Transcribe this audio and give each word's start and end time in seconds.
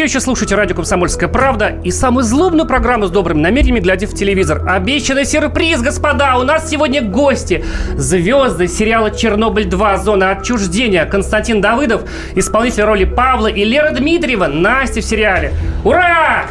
Все 0.00 0.06
еще 0.06 0.20
слушаете 0.20 0.54
радио 0.54 0.74
«Комсомольская 0.74 1.28
правда» 1.28 1.78
и 1.84 1.90
самую 1.90 2.24
злобную 2.24 2.66
программу 2.66 3.04
с 3.04 3.10
добрыми 3.10 3.42
намерениями, 3.42 3.80
глядя 3.80 4.06
в 4.06 4.14
телевизор. 4.14 4.66
Обещанный 4.66 5.26
сюрприз, 5.26 5.82
господа! 5.82 6.38
У 6.38 6.42
нас 6.42 6.70
сегодня 6.70 7.02
гости. 7.02 7.62
Звезды 7.98 8.66
сериала 8.66 9.10
«Чернобыль 9.10 9.66
2. 9.66 9.98
Зона 9.98 10.30
отчуждения». 10.30 11.04
Константин 11.04 11.60
Давыдов, 11.60 12.04
исполнитель 12.34 12.84
роли 12.84 13.04
Павла 13.04 13.48
и 13.48 13.62
Лера 13.62 13.90
Дмитриева, 13.90 14.46
Настя 14.46 15.02
в 15.02 15.04
сериале. 15.04 15.52
Ура! 15.84 16.46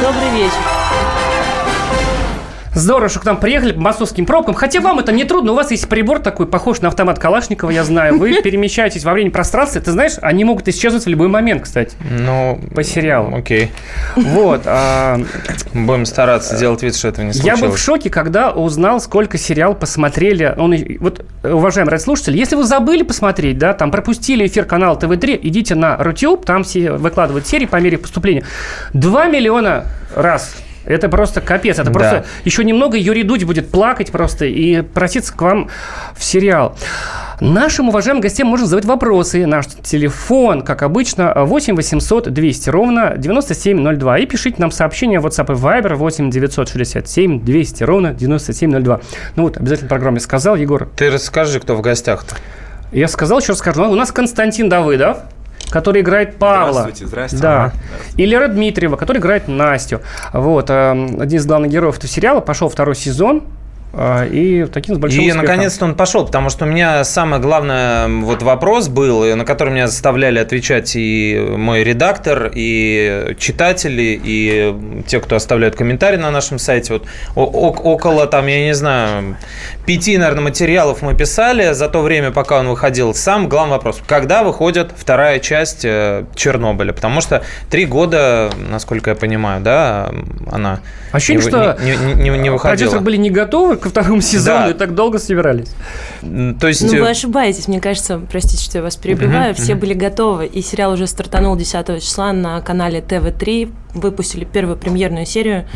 Добрый 0.00 0.30
вечер. 0.32 0.85
Здорово, 2.76 3.08
что 3.08 3.20
к 3.20 3.24
нам 3.24 3.38
приехали 3.38 3.72
по 3.72 3.80
московским 3.80 4.26
пробкам. 4.26 4.54
Хотя 4.54 4.80
вам 4.80 4.98
это 4.98 5.10
не 5.10 5.24
трудно. 5.24 5.52
У 5.52 5.54
вас 5.54 5.70
есть 5.70 5.88
прибор 5.88 6.18
такой, 6.18 6.46
похож 6.46 6.82
на 6.82 6.88
автомат 6.88 7.18
Калашникова, 7.18 7.70
я 7.70 7.84
знаю. 7.84 8.18
Вы 8.18 8.42
перемещаетесь 8.42 9.02
во 9.02 9.14
времени 9.14 9.30
пространстве. 9.30 9.80
Ты 9.80 9.92
знаешь, 9.92 10.12
они 10.20 10.44
могут 10.44 10.68
исчезнуть 10.68 11.04
в 11.06 11.08
любой 11.08 11.28
момент, 11.28 11.62
кстати. 11.62 11.96
Ну, 12.10 12.60
По 12.74 12.82
сериалу. 12.84 13.34
окей. 13.34 13.72
Вот. 14.14 14.62
а, 14.66 15.18
Будем 15.72 16.04
стараться 16.04 16.58
делать 16.58 16.82
вид, 16.82 16.94
что 16.94 17.08
этого 17.08 17.24
не 17.24 17.30
Я 17.32 17.34
случилось. 17.34 17.60
был 17.62 17.70
в 17.70 17.78
шоке, 17.78 18.10
когда 18.10 18.50
узнал, 18.50 19.00
сколько 19.00 19.38
сериал 19.38 19.74
посмотрели. 19.74 20.54
Он, 20.58 20.74
вот, 21.00 21.24
уважаемые 21.42 21.92
радиослушатели, 21.92 22.36
если 22.36 22.56
вы 22.56 22.64
забыли 22.64 23.04
посмотреть, 23.04 23.56
да, 23.56 23.72
там 23.72 23.90
пропустили 23.90 24.46
эфир 24.46 24.66
канала 24.66 24.98
ТВ3, 24.98 25.38
идите 25.42 25.74
на 25.74 25.96
Рутюб, 25.96 26.44
там 26.44 26.62
все 26.62 26.92
выкладывают 26.92 27.46
серии 27.46 27.64
по 27.64 27.76
мере 27.76 27.96
поступления. 27.96 28.44
2 28.92 29.26
миллиона 29.28 29.86
раз. 30.14 30.54
Это 30.86 31.08
просто 31.08 31.40
капец. 31.40 31.78
Это 31.78 31.90
Да. 31.90 31.92
просто 31.92 32.24
еще 32.44 32.64
немного 32.64 32.96
Юрий 32.96 33.22
Дудь 33.22 33.44
будет 33.44 33.70
плакать 33.70 34.10
просто 34.10 34.46
и 34.46 34.82
проситься 34.82 35.32
к 35.36 35.40
вам 35.42 35.68
в 36.16 36.24
сериал. 36.24 36.76
Нашим 37.40 37.90
уважаемым 37.90 38.22
гостям 38.22 38.46
можно 38.48 38.64
задавать 38.66 38.86
вопросы. 38.86 39.44
Наш 39.44 39.66
телефон, 39.66 40.62
как 40.62 40.82
обычно, 40.82 41.34
8 41.36 41.76
800 41.76 42.32
200 42.32 42.70
ровно 42.70 43.14
9702. 43.18 44.18
И 44.20 44.26
пишите 44.26 44.56
нам 44.58 44.70
сообщение 44.70 45.20
в 45.20 45.26
WhatsApp 45.26 45.52
и 45.52 45.54
Viber 45.56 45.94
8 45.96 46.30
967 46.30 47.44
200 47.44 47.82
ровно 47.84 48.14
9702. 48.14 49.00
Ну 49.36 49.42
вот, 49.42 49.58
обязательно 49.58 49.88
программе 49.88 50.20
сказал, 50.20 50.56
Егор. 50.56 50.88
Ты 50.96 51.10
расскажи, 51.10 51.60
кто 51.60 51.74
в 51.76 51.82
гостях-то. 51.82 52.36
Я 52.92 53.08
сказал, 53.08 53.40
еще 53.40 53.48
раз 53.48 53.58
скажу. 53.58 53.84
У 53.90 53.94
нас 53.96 54.12
Константин 54.12 54.68
Давыдов, 54.70 55.18
который 55.70 56.02
играет 56.02 56.36
Павла. 56.36 56.80
Здравствуйте, 56.82 57.06
здрасте. 57.06 57.36
Да. 57.38 57.64
Ага. 57.64 57.74
И 58.16 58.26
Лера 58.26 58.48
Дмитриева, 58.48 58.96
который 58.96 59.18
играет 59.18 59.48
Настю. 59.48 60.00
Вот. 60.32 60.70
э, 60.70 60.90
Один 61.20 61.38
из 61.38 61.46
главных 61.46 61.70
героев 61.70 61.96
этого 61.98 62.08
сериала. 62.10 62.40
Пошел 62.40 62.68
второй 62.68 62.94
сезон. 62.94 63.42
Э, 63.96 64.28
И 64.30 64.64
таким 64.66 64.94
с 64.94 64.98
большим 64.98 65.22
И 65.22 65.32
наконец-то 65.32 65.84
он 65.84 65.94
пошел, 65.94 66.26
потому 66.26 66.50
что 66.50 66.64
у 66.64 66.68
меня 66.68 67.04
самый 67.04 67.40
главный 67.40 68.22
вот 68.22 68.42
вопрос 68.42 68.88
был, 68.88 69.36
на 69.36 69.44
который 69.44 69.70
меня 69.70 69.88
заставляли 69.88 70.38
отвечать 70.38 70.92
и 70.96 71.38
мой 71.56 71.82
редактор, 71.84 72.50
и 72.54 73.34
читатели, 73.38 74.20
и 74.22 74.74
те, 75.06 75.20
кто 75.20 75.36
оставляют 75.36 75.76
комментарии 75.76 76.16
на 76.16 76.30
нашем 76.30 76.58
сайте. 76.58 76.92
Вот 76.92 77.06
около 77.34 78.26
там, 78.26 78.46
я 78.46 78.64
не 78.64 78.74
знаю, 78.74 79.36
пяти, 79.86 80.18
наверное, 80.18 80.44
материалов 80.44 81.02
мы 81.02 81.14
писали 81.14 81.72
за 81.72 81.88
то 81.88 82.02
время, 82.02 82.30
пока 82.30 82.58
он 82.58 82.68
выходил. 82.68 83.14
Сам 83.14 83.48
главный 83.48 83.72
вопрос: 83.72 84.00
когда 84.06 84.42
выходит 84.42 84.92
вторая 84.96 85.38
часть 85.38 85.84
э, 85.84 86.24
Чернобыля? 86.34 86.92
Потому 86.92 87.20
что 87.20 87.42
три 87.70 87.86
года, 87.86 88.50
насколько 88.70 89.10
я 89.10 89.16
понимаю, 89.16 89.60
да, 89.62 90.10
она 90.50 90.80
Ощущение, 91.12 91.42
не, 91.44 91.48
что 91.48 91.78
не, 91.82 91.96
не- 91.96 92.30
не- 92.30 92.38
не 92.38 92.50
выходила. 92.50 92.76
продюсеры 92.76 93.00
были 93.00 93.16
не 93.16 93.30
готовы 93.30 93.76
ко 93.86 93.90
второму 93.90 94.20
сезону 94.20 94.64
Да. 94.66 94.70
и 94.70 94.74
так 94.74 94.94
долго 94.94 95.18
собирались. 95.18 95.70
То 96.60 96.66
есть 96.68 96.82
Ну, 96.82 96.94
э, 96.94 97.00
вы 97.00 97.08
ошибаетесь, 97.10 97.68
мне 97.68 97.80
кажется, 97.80 98.20
простите, 98.30 98.62
что 98.64 98.78
я 98.78 98.82
вас 98.82 98.96
перебиваю, 98.96 99.52
Мгм, 99.52 99.62
все 99.62 99.72
мгм. 99.72 99.80
были 99.80 99.94
готовы, 99.94 100.46
и 100.46 100.62
сериал 100.62 100.92
уже 100.92 101.06
стартанул 101.06 101.56
10 101.56 102.00
числа 102.00 102.32
на 102.32 102.60
канале 102.60 103.00
ТВ3, 103.00 103.72
выпустили 103.94 104.44
первую 104.44 104.76
премьерную 104.76 105.26
серию, 105.26 105.66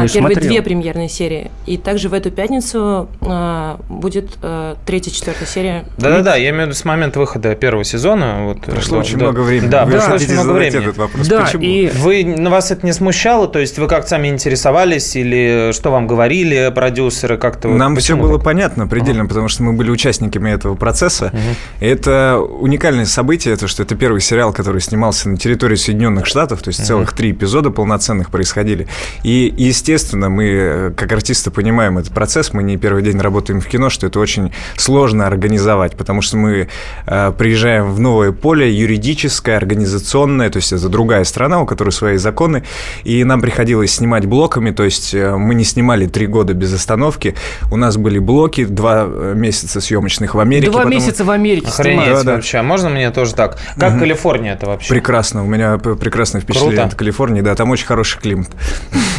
Я 0.00 0.08
первые 0.08 0.34
смотрел. 0.34 0.50
две 0.52 0.62
премьерные 0.62 1.08
серии, 1.08 1.50
и 1.66 1.76
также 1.76 2.08
в 2.08 2.14
эту 2.14 2.30
пятницу 2.30 3.08
а, 3.20 3.80
будет 3.88 4.38
а, 4.42 4.76
третья, 4.86 5.10
четвертая 5.10 5.46
серия. 5.46 5.84
Да-да-да, 5.98 6.36
я 6.36 6.50
имею 6.50 6.64
в 6.64 6.66
виду 6.68 6.74
с 6.74 6.84
момента 6.84 7.18
выхода 7.20 7.54
первого 7.54 7.84
сезона. 7.84 8.44
Вот, 8.46 8.60
Прошло 8.62 8.96
да, 8.96 9.00
очень 9.00 9.18
да. 9.18 9.24
много 9.26 9.40
времени. 9.40 9.68
Да, 9.68 9.84
Вы 9.84 9.92
прошло 9.92 10.14
очень 10.14 10.32
много 10.34 10.52
времени. 10.52 10.82
этот 10.84 10.96
вопрос. 10.98 11.26
да, 11.28 11.42
Почему? 11.42 11.62
и 11.62 11.88
Вы, 11.88 12.24
на 12.24 12.50
вас 12.50 12.70
это 12.70 12.84
не 12.86 12.92
смущало? 12.92 13.48
То 13.48 13.58
есть 13.58 13.78
вы 13.78 13.88
как-то 13.88 14.10
сами 14.10 14.28
интересовались 14.28 15.14
или 15.16 15.70
что 15.72 15.90
вам 15.90 16.06
говорили 16.06 16.72
продюсеры? 16.74 17.38
Как-то 17.38 17.68
вот 17.68 17.76
Нам 17.76 17.96
все 17.96 18.16
было 18.16 18.34
так? 18.36 18.44
понятно 18.44 18.86
предельно, 18.86 19.26
потому 19.26 19.48
что 19.48 19.62
мы 19.62 19.72
были 19.72 19.90
участниками 19.90 20.50
этого 20.50 20.74
процесса. 20.74 21.32
И 21.80 21.86
Это 21.86 22.38
уникальное 22.38 23.04
событие, 23.06 23.56
то, 23.56 23.68
что 23.68 23.82
это 23.82 23.94
первый 23.94 24.20
сериал, 24.20 24.52
который 24.52 24.80
снимался 24.80 25.28
на 25.28 25.36
территории 25.36 25.76
Соединенных 25.76 26.26
Штатов, 26.26 26.62
то 26.62 26.68
есть 26.68 26.84
целых 26.86 27.12
три 27.12 27.30
эпизода 27.32 27.70
полноценных 27.70 28.30
происходили. 28.30 28.86
И, 29.22 29.52
естественно, 29.56 29.81
мы, 29.88 30.44
э, 30.48 30.90
как 30.96 31.12
артисты, 31.12 31.50
понимаем 31.50 31.98
этот 31.98 32.12
процесс, 32.12 32.52
мы 32.52 32.62
не 32.62 32.76
первый 32.76 33.02
день 33.02 33.18
работаем 33.18 33.60
в 33.60 33.66
кино, 33.66 33.90
что 33.90 34.06
это 34.06 34.20
очень 34.20 34.52
сложно 34.76 35.26
организовать, 35.26 35.96
потому 35.96 36.22
что 36.22 36.36
мы 36.36 36.68
э, 37.06 37.32
приезжаем 37.36 37.92
в 37.92 38.00
новое 38.00 38.32
поле 38.32 38.72
юридическое, 38.72 39.56
организационное, 39.56 40.50
то 40.50 40.58
есть 40.58 40.72
это 40.72 40.88
другая 40.88 41.24
страна, 41.24 41.60
у 41.60 41.66
которой 41.66 41.90
свои 41.90 42.16
законы, 42.16 42.62
и 43.04 43.24
нам 43.24 43.40
приходилось 43.40 43.92
снимать 43.94 44.26
блоками, 44.26 44.70
то 44.70 44.84
есть 44.84 45.14
э, 45.14 45.36
мы 45.36 45.54
не 45.54 45.64
снимали 45.64 46.06
три 46.06 46.26
года 46.26 46.54
без 46.54 46.72
остановки, 46.72 47.34
у 47.70 47.76
нас 47.76 47.96
были 47.96 48.18
блоки, 48.18 48.64
два 48.64 49.04
э, 49.06 49.34
месяца 49.36 49.80
съемочных 49.80 50.34
в 50.34 50.40
Америке. 50.40 50.70
два 50.70 50.82
потом- 50.82 50.92
месяца 50.92 51.24
в 51.24 51.30
Америке 51.30 51.68
Охренеть. 51.68 52.06
Да, 52.06 52.22
да. 52.22 52.32
вообще. 52.34 52.58
А 52.58 52.62
можно 52.62 52.88
мне 52.88 53.10
тоже 53.10 53.34
так? 53.34 53.58
Как 53.78 53.98
Калифорния 53.98 54.54
это 54.54 54.66
вообще? 54.66 54.88
Прекрасно, 54.88 55.42
у 55.42 55.46
меня 55.46 55.78
прекрасное 55.78 56.40
впечатление 56.40 56.76
Круто. 56.78 56.88
от 56.88 56.94
Калифорнии, 56.94 57.40
да, 57.40 57.54
там 57.54 57.70
очень 57.70 57.86
хороший 57.86 58.20
климат. 58.20 58.48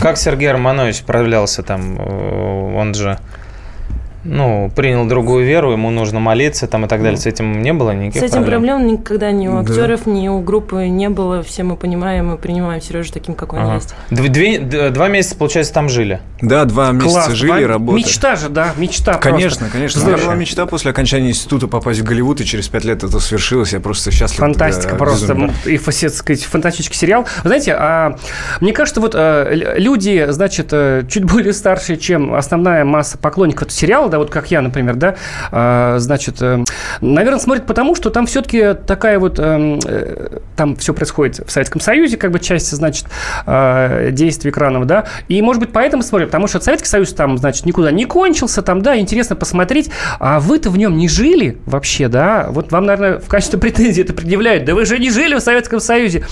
Как 0.01 0.17
Сергей 0.17 0.42
Романович 0.51 0.97
справлялся 0.97 1.63
там? 1.63 1.97
Э, 1.99 2.75
Он 2.75 2.93
же 2.93 3.19
ну, 4.23 4.71
принял 4.75 5.05
другую 5.07 5.45
веру, 5.45 5.71
ему 5.71 5.89
нужно 5.89 6.19
молиться 6.19 6.67
там 6.67 6.85
и 6.85 6.87
так 6.87 7.01
далее. 7.03 7.17
С 7.17 7.25
этим 7.25 7.61
не 7.61 7.73
было 7.73 7.91
никаких 7.91 8.21
С 8.21 8.25
этим 8.25 8.43
проблем? 8.43 8.61
проблем 8.65 8.87
никогда 8.87 9.31
ни 9.31 9.47
у 9.47 9.53
Да. 9.53 9.59
актеров, 9.61 10.05
ни 10.05 10.27
у 10.27 10.39
группы 10.41 10.85
не 10.87 11.09
было. 11.09 11.43
Все 11.43 11.63
мы 11.63 11.75
понимаем 11.75 12.33
и 12.33 12.37
принимаем 12.37 12.81
Сережу 12.81 13.11
таким, 13.13 13.35
какой 13.35 13.59
он 13.59 13.65
Ага. 13.65 13.75
есть. 13.75 13.95
Дв- 14.11 14.29
две- 14.29 14.59
д- 14.59 14.89
два 14.91 15.07
месяца, 15.09 15.35
получается, 15.35 15.73
там 15.73 15.89
жили. 15.89 16.19
Да, 16.41 16.65
два 16.65 16.91
месяца 16.91 17.11
Класс. 17.25 17.31
жили, 17.33 17.51
Два- 17.51 17.67
работали. 17.67 18.03
Мечта 18.03 18.35
же, 18.35 18.49
да, 18.49 18.73
мечта 18.77 19.13
Конечно, 19.15 19.59
просто. 19.59 19.69
конечно. 19.77 20.01
У 20.01 20.05
меня 20.05 20.17
Здорово. 20.17 20.31
была 20.31 20.39
мечта 20.41 20.65
после 20.65 20.91
окончания 20.91 21.29
института 21.29 21.67
попасть 21.67 21.99
в 21.99 22.03
Голливуд, 22.03 22.41
и 22.41 22.45
через 22.45 22.67
пять 22.67 22.85
лет 22.85 23.03
это 23.03 23.19
свершилось. 23.19 23.73
Я 23.73 23.79
просто 23.79 24.11
счастлив. 24.11 24.39
Фантастика 24.39 24.91
да, 24.91 24.97
просто. 24.97 25.33
безумно. 25.33 25.53
И, 25.65 25.77
фа- 25.77 25.91
сказать, 25.91 26.43
фантастический 26.43 26.97
сериал. 26.97 27.23
Вы 27.43 27.49
знаете, 27.49 27.75
а, 27.77 28.17
мне 28.61 28.73
кажется, 28.73 29.01
вот 29.01 29.13
а, 29.15 29.49
люди, 29.53 30.25
значит, 30.29 30.69
э, 30.71 31.03
чуть 31.09 31.23
более 31.23 31.53
старшие, 31.53 31.97
чем 31.97 32.33
основная 32.33 32.83
масса 32.85 33.17
поклонников 33.17 33.63
этого 33.63 33.71
сериала, 33.77 34.09
да, 34.13 34.19
вот 34.19 34.29
как 34.29 34.51
я, 34.51 34.61
например, 34.61 34.95
да, 34.95 35.15
а, 35.51 35.97
значит, 35.97 36.39
э, 36.39 36.63
наверное, 37.01 37.39
смотрят 37.39 37.65
потому, 37.65 37.95
что 37.95 38.11
там 38.11 38.27
все-таки 38.27 38.75
такая 38.85 39.17
вот, 39.17 39.39
эм, 39.39 39.79
э, 39.83 40.37
там 40.55 40.75
все 40.75 40.93
происходит 40.93 41.39
в 41.47 41.51
Советском 41.51 41.81
Союзе, 41.81 42.17
как 42.17 42.29
бы 42.29 42.37
часть, 42.37 42.69
значит, 42.69 43.07
э, 43.47 44.09
действий 44.11 44.51
экранов, 44.51 44.85
да, 44.85 45.05
и, 45.29 45.41
может 45.41 45.59
быть, 45.59 45.71
поэтому 45.73 46.03
смотрят, 46.03 46.29
потому 46.29 46.45
что 46.45 46.59
Советский 46.59 46.89
Союз 46.89 47.11
там, 47.13 47.39
значит, 47.39 47.65
никуда 47.65 47.89
не 47.89 48.05
кончился, 48.05 48.61
там, 48.61 48.83
да, 48.83 48.99
интересно 48.99 49.35
посмотреть, 49.35 49.89
а 50.19 50.39
вы-то 50.39 50.69
в 50.69 50.77
нем 50.77 50.95
не 50.95 51.09
жили 51.09 51.57
вообще, 51.65 52.07
да, 52.07 52.49
вот 52.51 52.71
вам, 52.71 52.85
наверное, 52.85 53.17
в 53.17 53.27
качестве 53.27 53.57
претензии 53.57 54.03
это 54.03 54.13
предъявляют, 54.13 54.65
да 54.65 54.75
вы 54.75 54.85
же 54.85 54.99
не 54.99 55.09
жили 55.09 55.33
в 55.33 55.39
Советском 55.39 55.79
Союзе. 55.79 56.23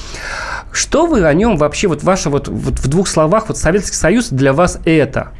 Что 0.72 1.07
вы 1.07 1.25
о 1.25 1.34
нем 1.34 1.57
вообще, 1.57 1.88
вот 1.88 2.04
ваше 2.04 2.30
вот, 2.30 2.48
вот 2.48 2.75
в 2.75 2.88
двух 2.88 3.07
словах, 3.07 3.48
вот 3.48 3.57
Советский 3.57 3.95
Союз 3.95 4.30
для 4.30 4.54
вас 4.54 4.77
это? 4.86 5.31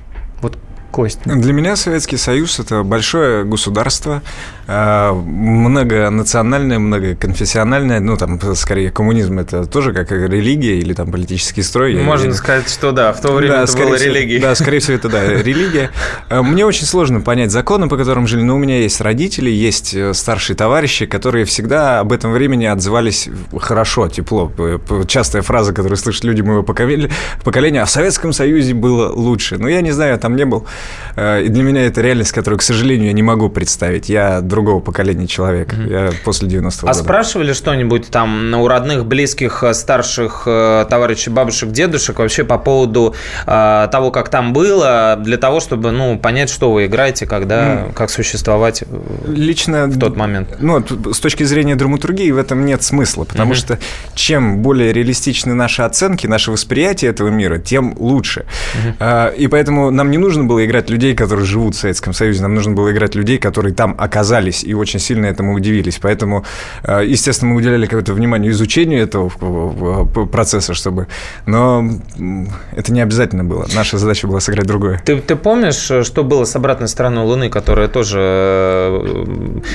Кость. 0.92 1.20
Для 1.26 1.54
меня 1.54 1.76
Советский 1.76 2.18
Союз– 2.18 2.60
это 2.60 2.84
большое 2.84 3.46
государство, 3.46 4.22
э, 4.68 5.12
многонациональное, 5.14 6.80
многоконфессиональное, 6.80 8.00
ну, 8.00 8.18
там, 8.18 8.40
скорее, 8.56 8.92
коммунизм– 8.92 9.40
это 9.40 9.66
тоже 9.66 9.94
как 9.94 10.12
религия 10.12 10.78
или 10.80 10.94
там 10.94 11.12
политический 11.12 11.62
строй. 11.62 11.96
Можно 12.02 12.28
я- 12.30 12.34
сказать, 12.34 12.70
что 12.70 12.92
да, 12.92 13.14
в 13.14 13.22
то 13.22 13.32
время 13.34 13.58
Да, 13.58 13.64
это 13.64 13.78
было 13.78 13.96
всего- 13.98 14.14
религией. 14.14 14.40
Да, 14.40 14.56
скорее 14.56 14.80
всего, 14.80 14.96
это 14.96 15.10
да, 15.10 15.24
религия. 15.44 15.92
Э, 16.30 16.42
Мне 16.42 16.66
очень 16.66 16.86
сложно 16.86 17.22
понять 17.22 17.52
законы, 17.52 17.88
по 17.90 17.98
которым 17.98 18.28
жили, 18.28 18.44
но 18.44 18.56
у 18.56 18.60
меня 18.60 18.80
есть 18.80 19.02
родители, 19.02 19.50
есть 19.50 19.94
э, 19.94 20.14
старшие 20.14 20.56
товарищи, 20.56 21.06
которые 21.06 21.46
всегда 21.46 22.00
об 22.00 22.12
этом 22.12 22.32
времени 22.32 22.66
отзывались 22.66 23.30
хорошо, 23.60 24.08
тепло. 24.10 24.52
Частая 25.08 25.42
фраза, 25.42 25.74
которую 25.74 25.98
слышат 25.98 26.24
люди 26.24 26.42
моего 26.42 26.64
поколения, 26.64 27.82
а 27.82 27.86
в 27.86 27.90
Советском 27.90 28.34
Союзе 28.34 28.74
было 28.74 29.12
лучше. 29.12 29.58
Но 29.58 29.68
я 29.70 29.82
не 29.82 29.92
знаю, 29.92 30.12
я 30.14 30.18
там 30.18 30.36
не 30.36 30.46
был. 30.46 30.66
э, 31.16 31.44
и 31.44 31.50
для 31.50 31.64
меня 31.64 31.86
это 31.86 32.02
реальность, 32.02 32.32
которую, 32.32 32.60
к 32.60 32.64
сожалению, 32.64 33.08
я 33.08 33.14
не 33.14 33.24
могу 33.24 33.50
представить. 33.50 34.10
Я 34.10 34.42
другого 34.62 34.80
поколения 34.80 35.28
человек. 35.28 35.74
Mm-hmm. 35.74 35.92
Я 35.92 36.12
после 36.24 36.48
90-го 36.48 36.88
А 36.88 36.92
года. 36.92 37.04
спрашивали 37.04 37.54
что-нибудь 37.54 38.10
там 38.10 38.54
у 38.54 38.68
родных, 38.68 39.06
близких, 39.06 39.64
э, 39.64 39.74
старших 39.74 40.44
э, 40.46 40.86
товарищей, 40.88 41.32
бабушек, 41.32 41.72
дедушек 41.72 42.20
вообще 42.20 42.44
по 42.44 42.60
поводу 42.60 43.16
э, 43.48 43.88
того, 43.92 44.12
как 44.12 44.30
там 44.30 44.54
было, 44.54 45.18
для 45.20 45.38
того, 45.38 45.60
чтобы 45.60 45.92
ну, 45.92 46.20
понять, 46.20 46.50
что 46.52 46.72
вы 46.72 46.86
играете, 46.86 47.26
когда, 47.26 47.62
mm. 47.62 47.94
как 47.94 48.12
существовать 48.12 48.84
Лично, 49.28 49.88
в 49.88 50.00
тот 50.00 50.16
момент? 50.16 50.58
Ну, 50.60 50.84
с 51.12 51.20
точки 51.20 51.44
зрения 51.44 51.76
драматургии 51.76 52.30
в 52.30 52.38
этом 52.38 52.66
нет 52.66 52.84
смысла, 52.84 53.24
потому 53.24 53.54
mm-hmm. 53.54 53.56
что 53.56 53.80
чем 54.14 54.62
более 54.62 54.94
реалистичны 54.94 55.56
наши 55.56 55.82
оценки, 55.82 56.28
наше 56.28 56.52
восприятие 56.52 57.10
этого 57.10 57.30
мира, 57.30 57.58
тем 57.58 57.96
лучше. 57.98 58.46
Mm-hmm. 59.00 59.36
И 59.38 59.48
поэтому 59.48 59.90
нам 59.90 60.12
не 60.12 60.20
нужно 60.20 60.44
было 60.44 60.64
играть 60.64 60.90
людей, 60.90 61.16
которые 61.16 61.46
живут 61.46 61.76
в 61.76 61.80
Советском 61.80 62.14
Союзе, 62.14 62.44
нам 62.44 62.54
нужно 62.54 62.74
было 62.74 62.92
играть 62.92 63.16
людей, 63.16 63.40
которые 63.40 63.74
там 63.74 63.96
оказались 63.98 64.41
и 64.50 64.74
очень 64.74 65.00
сильно 65.00 65.26
этому 65.28 65.54
удивились. 65.54 66.00
Поэтому, 66.02 66.46
э, 66.84 67.04
естественно, 67.06 67.52
мы 67.52 67.58
уделяли 67.58 67.86
какое-то 67.86 68.14
внимание 68.14 68.52
изучению 68.52 69.02
этого 69.02 69.30
процесса, 70.26 70.74
чтобы... 70.74 71.08
Но 71.46 71.90
это 72.76 72.92
не 72.92 73.02
обязательно 73.02 73.44
было. 73.44 73.68
Наша 73.76 73.98
задача 73.98 74.28
была 74.28 74.40
сыграть 74.40 74.66
другое. 74.66 75.02
Ты, 75.06 75.18
ты 75.18 75.36
помнишь, 75.36 75.90
э, 75.92 76.04
что 76.04 76.24
было 76.24 76.46
с 76.46 76.56
обратной 76.56 76.88
стороной 76.88 77.26
Луны, 77.26 77.50
которая 77.50 77.88
тоже... 77.88 78.20
Э, 78.22 79.26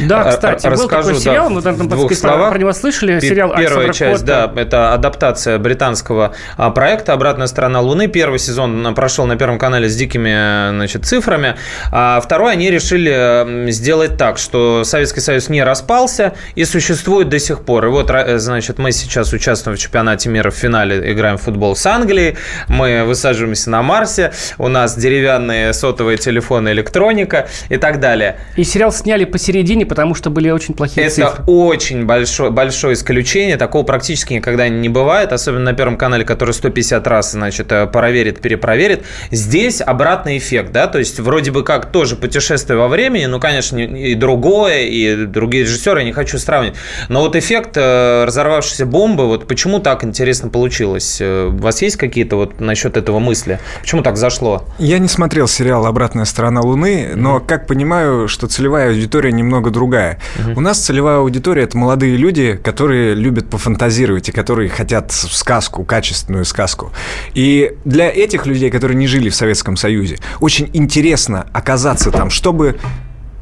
да, 0.08 0.30
кстати, 0.30 0.66
расскажу, 0.66 1.08
был 1.08 1.14
такой 1.14 1.20
сериал, 1.20 1.48
да, 1.48 1.54
мы 1.54 1.62
там, 1.62 1.88
двух 1.88 2.12
словах. 2.14 2.50
про 2.50 2.58
него 2.58 2.72
слышали. 2.72 3.20
Сериал 3.20 3.54
Первая 3.56 3.92
часть, 3.92 4.24
да, 4.24 4.52
это 4.54 4.92
адаптация 4.92 5.58
британского 5.58 6.34
а, 6.56 6.70
проекта 6.70 7.12
«Обратная 7.12 7.46
сторона 7.46 7.80
Луны». 7.80 8.08
Первый 8.08 8.38
сезон 8.38 8.94
прошел 8.94 9.26
на 9.26 9.36
Первом 9.36 9.58
канале 9.58 9.88
с 9.88 9.96
дикими 9.96 10.70
значит, 10.70 11.04
цифрами. 11.04 11.56
А 11.92 12.20
второй 12.20 12.52
они 12.52 12.70
решили 12.70 13.70
сделать 13.70 14.16
так, 14.16 14.38
что 14.38 14.56
Советский 14.85 15.20
Союз 15.20 15.49
не 15.49 15.62
распался 15.62 16.35
и 16.55 16.64
существует 16.64 17.29
до 17.29 17.38
сих 17.38 17.64
пор. 17.64 17.87
И 17.87 17.88
вот, 17.88 18.11
э, 18.11 18.38
значит, 18.38 18.79
мы 18.79 18.93
сейчас 18.93 19.32
участвуем 19.32 19.76
в 19.76 19.81
чемпионате 19.81 20.29
мира 20.29 20.50
в 20.50 20.55
финале, 20.55 21.12
играем 21.12 21.38
в 21.38 21.43
футбол 21.43 21.76
с 21.76 21.87
Англией, 21.87 22.37
мы 22.69 23.05
высаживаемся 23.05 23.70
на 23.70 23.82
Марсе, 23.82 24.32
у 24.58 24.69
нас 24.69 24.97
деревянные 24.97 25.73
сотовые 25.73 26.19
телефоны, 26.19 26.70
электроника 26.70 27.49
и 27.69 27.76
так 27.76 28.00
далее. 28.00 28.38
И 28.56 28.64
сериал 28.64 28.93
сняли 28.93 29.25
посередине, 29.25 29.87
потому 29.87 30.14
что 30.14 30.31
были 30.31 30.50
очень 30.50 30.75
плохие 30.75 31.06
Это 31.06 31.14
цифры. 31.14 31.32
Это 31.32 31.43
очень 31.50 32.06
большое, 32.06 32.50
большое 32.50 32.94
исключение, 32.94 33.56
такого 33.56 33.82
практически 33.85 34.35
никогда 34.35 34.69
не 34.69 34.88
бывает, 34.88 35.32
особенно 35.32 35.64
на 35.64 35.73
Первом 35.73 35.97
канале, 35.97 36.25
который 36.25 36.55
150 36.55 37.06
раз, 37.06 37.32
значит, 37.32 37.70
э, 37.73 37.87
проверит, 37.87 38.41
перепроверит. 38.41 39.05
Здесь 39.31 39.81
обратный 39.81 40.38
эффект, 40.38 40.73
да, 40.73 40.87
то 40.87 40.99
есть 40.99 41.20
вроде 41.20 41.50
бы 41.50 41.64
как 41.64 41.87
тоже 41.93 42.17
путешествие 42.17 42.79
во 42.79 42.88
времени, 42.88 43.26
ну, 43.26 43.41
конечно, 43.41 43.79
и 43.79 44.14
другое, 44.14 44.45
и 44.48 45.26
другие 45.26 45.64
режиссеры, 45.64 46.00
я 46.00 46.04
не 46.04 46.12
хочу 46.12 46.38
сравнивать. 46.38 46.76
Но 47.08 47.20
вот 47.20 47.37
эффект 47.37 47.76
э, 47.76 48.25
разорвавшейся 48.25 48.87
бомбы, 48.87 49.26
вот 49.26 49.46
почему 49.46 49.81
так 49.81 50.04
интересно 50.04 50.48
получилось? 50.48 51.19
Э, 51.20 51.48
у 51.48 51.56
вас 51.56 51.82
есть 51.82 51.96
какие-то 51.96 52.37
вот 52.37 52.60
насчет 52.60 52.96
этого 52.96 53.19
мысли? 53.19 53.58
Почему 53.81 54.02
так 54.02 54.16
зашло? 54.16 54.64
Я 54.78 54.98
не 54.98 55.08
смотрел 55.08 55.48
сериал 55.48 55.87
«Обратная 55.87 56.25
сторона 56.25 56.60
Луны», 56.60 57.12
но, 57.14 57.40
как 57.40 57.66
понимаю, 57.66 58.28
что 58.28 58.46
целевая 58.46 58.90
аудитория 58.90 59.32
немного 59.32 59.70
другая. 59.70 60.19
Mm-hmm. 60.37 60.54
У 60.56 60.60
нас 60.60 60.78
целевая 60.78 61.19
аудитория– 61.19 61.62
это 61.64 61.76
молодые 61.76 62.16
люди, 62.16 62.58
которые 62.62 63.14
любят 63.14 63.50
пофантазировать 63.50 64.28
и 64.28 64.32
которые 64.32 64.69
хотят 64.69 65.12
сказку, 65.12 65.84
качественную 65.84 66.44
сказку. 66.44 66.93
И 67.34 67.72
для 67.84 68.08
этих 68.10 68.46
людей, 68.46 68.70
которые 68.70 68.96
не 68.96 69.06
жили 69.06 69.28
в 69.28 69.34
Советском 69.34 69.76
Союзе, 69.76 70.19
очень 70.40 70.70
интересно 70.72 71.46
оказаться 71.52 72.10
там, 72.10 72.31
чтобы 72.31 72.78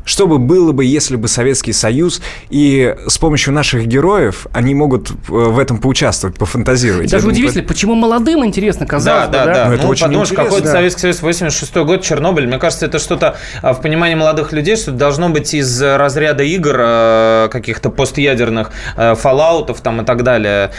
что 0.05 0.27
бы 0.27 0.39
было 0.39 0.73
бы, 0.73 0.85
если 0.85 1.17
бы 1.17 1.29
Советский 1.29 1.73
Союз 1.73 2.21
и 2.51 2.95
с 3.06 3.19
помощью 3.19 3.53
наших 3.53 3.87
героев 3.87 4.47
они 4.53 4.75
могут 4.75 5.11
э, 5.11 5.15
в 5.29 5.59
этом 5.59 5.79
поучаствовать, 5.79 6.37
пофантазировать? 6.37 7.11
Даже 7.11 7.27
удивительно, 7.27 7.62
по... 7.62 7.69
почему 7.69 7.95
молодым 7.95 8.45
интересно 8.45 8.87
казалось 8.87 9.29
да, 9.29 9.29
бы, 9.29 9.33
да? 9.33 9.45
Да, 9.45 9.55
да. 9.55 9.69
ну, 9.69 9.75
это 9.75 9.83
ну, 9.85 9.89
очень 9.89 10.06
потому 10.06 10.25
что 10.25 10.35
какой-то 10.35 10.67
да. 10.67 10.73
Советский 10.73 11.01
Союз, 11.01 11.23
86 11.23 11.77
год, 11.77 12.03
Чернобыль, 12.03 12.47
мне 12.47 12.59
кажется, 12.59 12.87
это 12.87 12.99
что-то 12.99 13.37
а, 13.62 13.73
в 13.73 13.81
понимании 13.81 14.15
молодых 14.15 14.53
людей, 14.53 14.77
что 14.77 14.93
должно 14.93 15.29
быть 15.31 15.55
из 15.55 15.83
разряда 15.83 16.43
игр 16.43 16.77
э, 16.79 17.49
каких-то 17.51 17.91
постъядерных, 17.91 18.71
э, 18.97 19.15
фоллаутов 19.15 19.81
там 19.81 20.03
и 20.03 20.05
так 20.05 20.23
далее. 20.23 20.71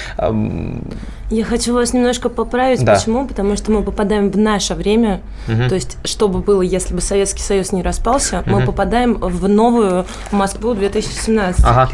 Я 1.29 1.43
хочу 1.43 1.73
вас 1.73 1.93
немножко 1.93 2.29
поправить. 2.29 2.83
Да. 2.83 2.95
Почему? 2.95 3.27
Потому 3.27 3.55
что 3.57 3.71
мы 3.71 3.83
попадаем 3.83 4.29
в 4.29 4.37
наше 4.37 4.75
время. 4.75 5.21
Угу. 5.47 5.69
То 5.69 5.75
есть, 5.75 5.97
что 6.03 6.27
бы 6.27 6.39
было, 6.39 6.61
если 6.61 6.93
бы 6.93 7.01
Советский 7.01 7.41
Союз 7.41 7.71
не 7.71 7.81
распался, 7.81 8.41
угу. 8.41 8.51
мы 8.51 8.65
попадаем 8.65 9.15
в 9.15 9.47
новую 9.47 10.05
Москву 10.31 10.73
2017. 10.73 11.65
Ага 11.65 11.89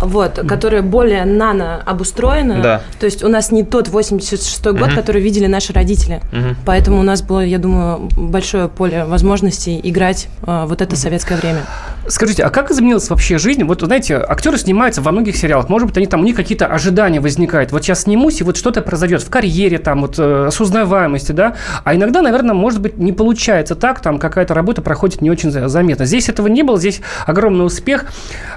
вот, 0.00 0.38
которая 0.48 0.82
более 0.82 1.24
нано 1.24 1.82
обустроена. 1.84 2.62
Да. 2.62 2.82
То 3.00 3.06
есть 3.06 3.22
у 3.22 3.28
нас 3.28 3.50
не 3.50 3.64
тот 3.64 3.88
86-й 3.88 4.72
год, 4.72 4.88
mm-hmm. 4.88 4.94
который 4.94 5.20
видели 5.20 5.46
наши 5.46 5.72
родители. 5.72 6.22
Mm-hmm. 6.32 6.56
Поэтому 6.64 7.00
у 7.00 7.02
нас 7.02 7.22
было, 7.22 7.44
я 7.44 7.58
думаю, 7.58 8.08
большое 8.16 8.68
поле 8.68 9.04
возможностей 9.04 9.80
играть 9.82 10.28
э, 10.46 10.64
вот 10.66 10.80
это 10.80 10.94
mm-hmm. 10.94 10.98
советское 10.98 11.36
время. 11.36 11.62
Скажите, 12.08 12.42
а 12.42 12.50
как 12.50 12.70
изменилась 12.70 13.10
вообще 13.10 13.36
жизнь? 13.38 13.64
Вот, 13.64 13.82
знаете, 13.82 14.16
актеры 14.16 14.56
снимаются 14.56 15.02
во 15.02 15.12
многих 15.12 15.36
сериалах. 15.36 15.68
Может 15.68 15.88
быть, 15.88 15.96
они 15.98 16.06
там, 16.06 16.20
у 16.20 16.24
них 16.24 16.34
какие-то 16.34 16.66
ожидания 16.66 17.20
возникают. 17.20 17.70
Вот 17.70 17.82
сейчас 17.82 18.02
снимусь, 18.02 18.40
и 18.40 18.44
вот 18.44 18.56
что-то 18.56 18.80
произойдет 18.80 19.22
в 19.22 19.28
карьере, 19.28 19.78
там, 19.78 20.00
вот, 20.00 20.14
э, 20.18 20.48
с 20.50 20.60
узнаваемости, 20.60 21.32
да? 21.32 21.56
А 21.84 21.94
иногда, 21.94 22.22
наверное, 22.22 22.54
может 22.54 22.80
быть, 22.80 22.96
не 22.96 23.12
получается 23.12 23.74
так, 23.74 24.00
там 24.00 24.18
какая-то 24.18 24.54
работа 24.54 24.80
проходит 24.80 25.20
не 25.20 25.30
очень 25.30 25.50
заметно. 25.50 26.06
Здесь 26.06 26.28
этого 26.28 26.46
не 26.46 26.62
было, 26.62 26.78
здесь 26.78 27.02
огромный 27.26 27.66
успех. 27.66 28.06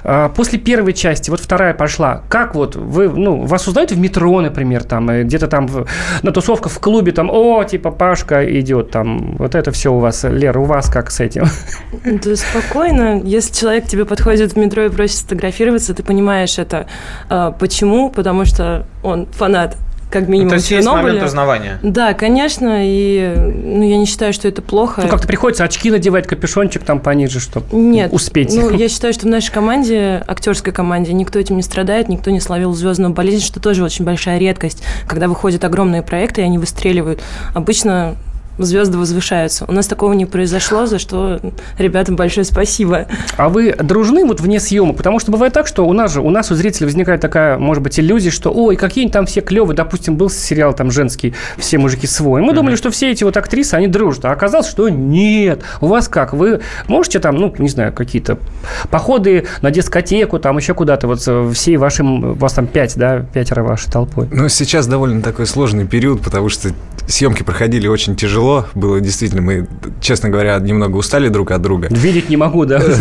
Э, 0.02 0.30
после 0.34 0.58
первой 0.58 0.94
части 0.94 1.28
вот 1.30 1.40
вторая 1.40 1.74
пошла. 1.74 2.22
Как 2.30 2.54
вот 2.54 2.74
вы, 2.76 3.10
ну, 3.10 3.44
вас 3.44 3.68
узнают 3.68 3.92
в 3.92 3.98
метро, 3.98 4.40
например, 4.40 4.84
там, 4.84 5.24
где-то 5.24 5.46
там 5.48 5.66
в, 5.66 5.86
на 6.22 6.32
тусовках 6.32 6.72
в 6.72 6.80
клубе, 6.80 7.12
там, 7.12 7.28
о, 7.30 7.64
типа, 7.64 7.90
Пашка 7.90 8.44
идет, 8.58 8.90
там, 8.90 9.36
вот 9.36 9.54
это 9.54 9.72
все 9.72 9.92
у 9.92 9.98
вас, 9.98 10.24
Лера, 10.24 10.58
у 10.58 10.64
вас 10.64 10.88
как 10.88 11.10
с 11.10 11.20
этим? 11.20 11.44
Да 12.04 12.36
спокойно. 12.36 13.20
Если 13.22 13.41
человек 13.50 13.86
тебе 13.86 14.04
подходит 14.04 14.52
в 14.52 14.56
метро 14.56 14.84
и 14.84 14.88
просит 14.88 15.16
сфотографироваться, 15.16 15.94
ты 15.94 16.02
понимаешь 16.02 16.58
это. 16.58 16.86
А, 17.28 17.52
почему? 17.52 18.10
Потому 18.10 18.44
что 18.44 18.86
он 19.02 19.26
фанат 19.26 19.76
как 20.12 20.28
минимум 20.28 20.50
То 20.50 20.56
есть 20.56 20.70
есть 20.70 20.86
момент 20.86 21.22
узнавания? 21.22 21.78
Да, 21.82 22.14
конечно, 22.14 22.82
и 22.84 23.34
ну, 23.36 23.82
я 23.82 23.96
не 23.96 24.06
считаю, 24.06 24.32
что 24.32 24.46
это 24.46 24.60
плохо. 24.62 25.00
Ну, 25.02 25.08
как-то 25.08 25.26
приходится 25.26 25.64
очки 25.64 25.90
надевать, 25.90 26.26
капюшончик 26.26 26.84
там 26.84 27.00
пониже, 27.00 27.40
чтобы 27.40 27.66
Нет, 27.74 28.12
успеть. 28.12 28.54
Ну, 28.54 28.70
я 28.70 28.88
считаю, 28.90 29.14
что 29.14 29.26
в 29.26 29.30
нашей 29.30 29.50
команде, 29.50 30.22
актерской 30.26 30.72
команде, 30.72 31.12
никто 31.14 31.38
этим 31.38 31.56
не 31.56 31.62
страдает, 31.62 32.08
никто 32.08 32.30
не 32.30 32.40
словил 32.40 32.74
звездную 32.74 33.12
болезнь, 33.12 33.44
что 33.44 33.58
тоже 33.58 33.82
очень 33.82 34.04
большая 34.04 34.38
редкость, 34.38 34.82
когда 35.08 35.26
выходят 35.26 35.64
огромные 35.64 36.02
проекты, 36.02 36.42
и 36.42 36.44
они 36.44 36.58
выстреливают. 36.58 37.22
Обычно 37.54 38.16
звезды 38.58 38.98
возвышаются. 38.98 39.64
У 39.66 39.72
нас 39.72 39.86
такого 39.86 40.12
не 40.12 40.26
произошло, 40.26 40.86
за 40.86 40.98
что 40.98 41.40
ребятам 41.78 42.16
большое 42.16 42.44
спасибо. 42.44 43.06
А 43.36 43.48
вы 43.48 43.72
дружны 43.72 44.24
вот 44.24 44.40
вне 44.40 44.60
съемок? 44.60 44.96
Потому 44.96 45.18
что 45.18 45.32
бывает 45.32 45.52
так, 45.52 45.66
что 45.66 45.86
у 45.86 45.92
нас 45.92 46.12
же, 46.12 46.20
у 46.20 46.30
нас 46.30 46.50
у 46.50 46.54
зрителей 46.54 46.86
возникает 46.86 47.20
такая, 47.20 47.58
может 47.58 47.82
быть, 47.82 47.98
иллюзия, 47.98 48.30
что, 48.30 48.52
ой, 48.52 48.76
какие 48.76 49.04
они 49.04 49.12
там 49.12 49.26
все 49.26 49.40
клевые. 49.40 49.76
Допустим, 49.76 50.16
был 50.16 50.30
сериал 50.30 50.74
там 50.74 50.90
женский 50.90 51.34
«Все 51.56 51.78
мужики 51.78 52.06
свой». 52.06 52.42
Мы 52.42 52.52
mm-hmm. 52.52 52.54
думали, 52.54 52.76
что 52.76 52.90
все 52.90 53.10
эти 53.10 53.24
вот 53.24 53.36
актрисы, 53.36 53.74
они 53.74 53.86
дружат. 53.86 54.26
А 54.26 54.32
оказалось, 54.32 54.68
что 54.68 54.88
нет. 54.88 55.62
У 55.80 55.86
вас 55.86 56.08
как? 56.08 56.32
Вы 56.32 56.60
можете 56.88 57.18
там, 57.20 57.36
ну, 57.36 57.52
не 57.58 57.68
знаю, 57.68 57.92
какие-то 57.92 58.38
походы 58.90 59.46
на 59.62 59.70
дискотеку, 59.70 60.38
там 60.38 60.58
еще 60.58 60.74
куда-то, 60.74 61.06
вот 61.06 61.54
все 61.54 61.78
ваши, 61.78 62.02
у 62.02 62.34
вас 62.34 62.52
там 62.52 62.66
пять, 62.66 62.96
да, 62.96 63.24
пятеро 63.32 63.62
вашей 63.62 63.90
толпой? 63.90 64.28
Ну, 64.30 64.48
сейчас 64.48 64.86
довольно 64.86 65.22
такой 65.22 65.46
сложный 65.46 65.86
период, 65.86 66.20
потому 66.20 66.48
что 66.48 66.70
съемки 67.06 67.42
проходили 67.42 67.86
очень 67.86 68.16
тяжело. 68.16 68.41
Было 68.74 69.00
действительно, 69.00 69.42
мы, 69.42 69.66
честно 70.00 70.28
говоря, 70.28 70.58
немного 70.58 70.96
устали 70.96 71.28
друг 71.28 71.50
от 71.50 71.62
друга. 71.62 71.88
Видеть 71.90 72.28
не 72.28 72.36
могу, 72.36 72.64
да? 72.64 72.82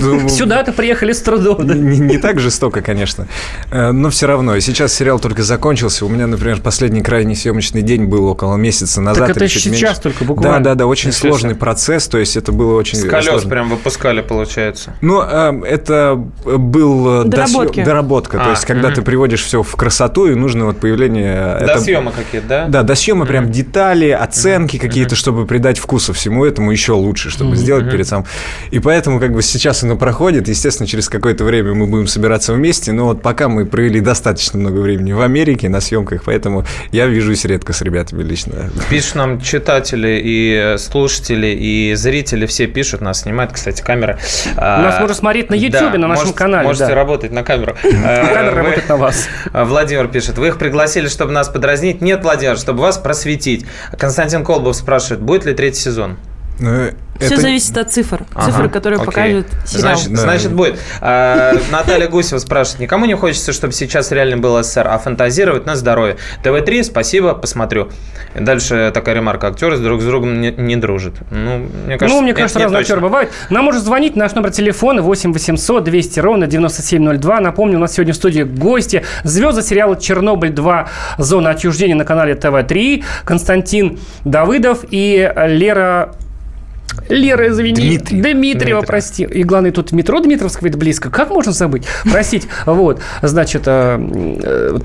Ну, 0.00 0.28
Сюда-то 0.28 0.72
приехали 0.72 1.12
с 1.12 1.20
трудом. 1.20 1.66
Не 1.66 2.18
так 2.18 2.38
жестоко, 2.38 2.80
конечно. 2.80 3.26
Э, 3.70 3.92
но 3.92 4.10
все 4.10 4.26
равно. 4.26 4.58
Сейчас 4.60 4.92
сериал 4.92 5.18
только 5.18 5.42
закончился. 5.42 6.04
У 6.04 6.08
меня, 6.08 6.26
например, 6.26 6.60
последний 6.60 7.02
крайний 7.02 7.36
съемочный 7.36 7.82
день 7.82 8.04
был 8.04 8.26
около 8.26 8.56
месяца 8.56 9.00
назад. 9.00 9.28
Так 9.28 9.36
это 9.36 9.48
сейчас 9.48 9.98
только 9.98 10.24
буквально. 10.24 10.58
Да, 10.58 10.70
да, 10.70 10.74
да. 10.74 10.86
Очень 10.86 11.12
сложный 11.12 11.54
процесс. 11.54 12.06
То 12.08 12.18
есть 12.18 12.36
это 12.36 12.52
было 12.52 12.74
очень 12.76 12.98
С 12.98 13.04
колес 13.04 13.44
прям 13.44 13.70
выпускали, 13.70 14.20
получается. 14.20 14.94
Ну, 15.00 15.22
э, 15.22 15.62
это 15.66 16.22
был 16.44 17.24
доработка. 17.24 18.38
То 18.38 18.50
есть 18.50 18.64
когда 18.64 18.90
ты 18.90 19.02
приводишь 19.02 19.42
все 19.42 19.62
в 19.62 19.76
красоту, 19.76 20.26
и 20.26 20.34
нужно 20.34 20.66
вот 20.66 20.78
появление... 20.78 21.58
До 21.66 21.78
съема 21.78 22.12
какие-то, 22.12 22.46
да? 22.48 22.66
Да, 22.68 22.82
до 22.82 22.94
съема 22.94 23.26
прям 23.26 23.50
детали, 23.50 24.10
оценки, 24.10 24.78
какие-то, 24.90 25.16
чтобы 25.16 25.46
придать 25.46 25.78
вкуса 25.78 26.12
всему 26.12 26.44
этому 26.44 26.72
еще 26.72 26.92
лучше, 26.92 27.30
чтобы 27.30 27.56
сделать 27.56 27.90
перед 27.90 28.06
сам. 28.06 28.26
И 28.70 28.78
поэтому 28.78 29.20
как 29.20 29.32
бы 29.32 29.42
сейчас 29.42 29.82
оно 29.82 29.96
проходит, 29.96 30.48
естественно, 30.48 30.86
через 30.86 31.08
какое-то 31.08 31.44
время 31.44 31.74
мы 31.74 31.86
будем 31.86 32.06
собираться 32.06 32.52
вместе, 32.52 32.92
но 32.92 33.06
вот 33.06 33.22
пока 33.22 33.48
мы 33.48 33.66
провели 33.66 34.00
достаточно 34.00 34.58
много 34.58 34.78
времени 34.80 35.12
в 35.12 35.20
Америке 35.20 35.68
на 35.68 35.80
съемках, 35.80 36.24
поэтому 36.24 36.66
я 36.92 37.06
вижусь 37.06 37.44
редко 37.44 37.72
с 37.72 37.82
ребятами 37.82 38.22
лично. 38.22 38.70
Пишут 38.88 39.14
нам 39.14 39.40
читатели 39.40 40.20
и 40.22 40.74
слушатели, 40.78 41.46
и 41.48 41.94
зрители, 41.94 42.46
все 42.46 42.66
пишут, 42.66 43.00
нас 43.00 43.22
снимают, 43.22 43.52
кстати, 43.52 43.82
камера. 43.82 44.18
Нас 44.56 45.00
можно 45.00 45.14
смотреть 45.14 45.50
на 45.50 45.54
YouTube, 45.54 45.92
да, 45.92 45.98
на 45.98 46.08
нашем 46.08 46.24
можете, 46.24 46.38
канале. 46.38 46.66
Можете 46.66 46.86
да. 46.86 46.94
работать 46.94 47.32
на 47.32 47.42
камеру. 47.42 47.76
Камера 47.82 48.54
работает 48.54 48.88
на 48.88 48.96
вас. 48.96 49.28
Владимир 49.52 50.08
пишет, 50.08 50.38
вы 50.38 50.48
их 50.48 50.58
пригласили, 50.58 51.08
чтобы 51.08 51.32
нас 51.32 51.48
подразнить? 51.48 52.00
Нет, 52.00 52.22
Владимир, 52.22 52.56
чтобы 52.58 52.80
вас 52.80 52.98
просветить. 52.98 53.66
Константин 53.96 54.44
Колбов 54.44 54.76
спрашивает, 54.80 55.22
будет 55.22 55.44
ли 55.44 55.54
третий 55.54 55.80
сезон? 55.80 56.16
Все 57.20 57.34
это... 57.34 57.42
зависит 57.42 57.76
от 57.76 57.92
цифр. 57.92 58.24
Ага, 58.34 58.50
цифры, 58.50 58.68
которые 58.68 58.98
окей. 58.98 59.06
покажут 59.06 59.46
сериал. 59.66 59.96
Значит, 59.96 60.12
да. 60.12 60.20
значит 60.22 60.52
будет. 60.52 60.78
А, 61.00 61.54
Наталья 61.70 62.08
Гусева 62.08 62.38
спрашивает, 62.38 62.80
никому 62.80 63.04
не 63.04 63.14
хочется, 63.14 63.52
чтобы 63.52 63.72
сейчас 63.72 64.10
реально 64.10 64.38
был 64.38 64.62
СССР, 64.62 64.88
а 64.88 64.98
фантазировать 64.98 65.66
на 65.66 65.76
здоровье. 65.76 66.16
ТВ-3, 66.42 66.84
спасибо, 66.84 67.34
посмотрю. 67.34 67.90
Дальше 68.34 68.90
такая 68.94 69.16
ремарка. 69.16 69.48
Актеры 69.48 69.76
друг 69.78 70.00
с 70.00 70.04
другом 70.04 70.40
не, 70.40 70.50
не 70.50 70.76
дружат. 70.76 71.14
Ну, 71.30 71.68
мне 71.86 71.98
кажется, 71.98 72.16
ну, 72.16 72.22
мне 72.22 72.32
кажется 72.32 72.58
не, 72.58 72.64
разные 72.64 72.80
актеры 72.80 73.00
бывают. 73.00 73.30
Нам 73.50 73.64
может 73.64 73.82
звонить 73.82 74.16
наш 74.16 74.34
номер 74.34 74.50
телефона 74.50 75.02
8 75.02 75.32
800 75.32 75.84
200 75.84 76.20
ровно 76.20 76.46
9702. 76.46 77.40
Напомню, 77.40 77.76
у 77.76 77.80
нас 77.80 77.94
сегодня 77.94 78.12
в 78.12 78.16
студии 78.16 78.42
гости. 78.42 79.04
Звезды 79.24 79.62
сериала 79.62 79.96
«Чернобыль 79.96 80.50
2. 80.50 80.88
Зона 81.18 81.50
отчуждения» 81.50 81.96
на 81.96 82.04
канале 82.04 82.34
ТВ-3. 82.34 83.04
Константин 83.24 83.98
Давыдов 84.24 84.84
и 84.90 85.30
Лера 85.46 86.14
Лера, 87.08 87.48
извини. 87.48 87.74
Дмитрий. 87.74 88.20
Дмитриева, 88.20 88.82
прости. 88.82 89.24
И 89.24 89.42
главное, 89.42 89.72
тут 89.72 89.92
метро 89.92 90.20
Дмитровского 90.20 90.68
это 90.68 90.78
близко. 90.78 91.10
Как 91.10 91.30
можно 91.30 91.52
забыть? 91.52 91.84
Простить. 92.10 92.46
Вот. 92.66 93.00
Значит, 93.22 93.62
э, 93.66 93.98
э, 94.42 94.78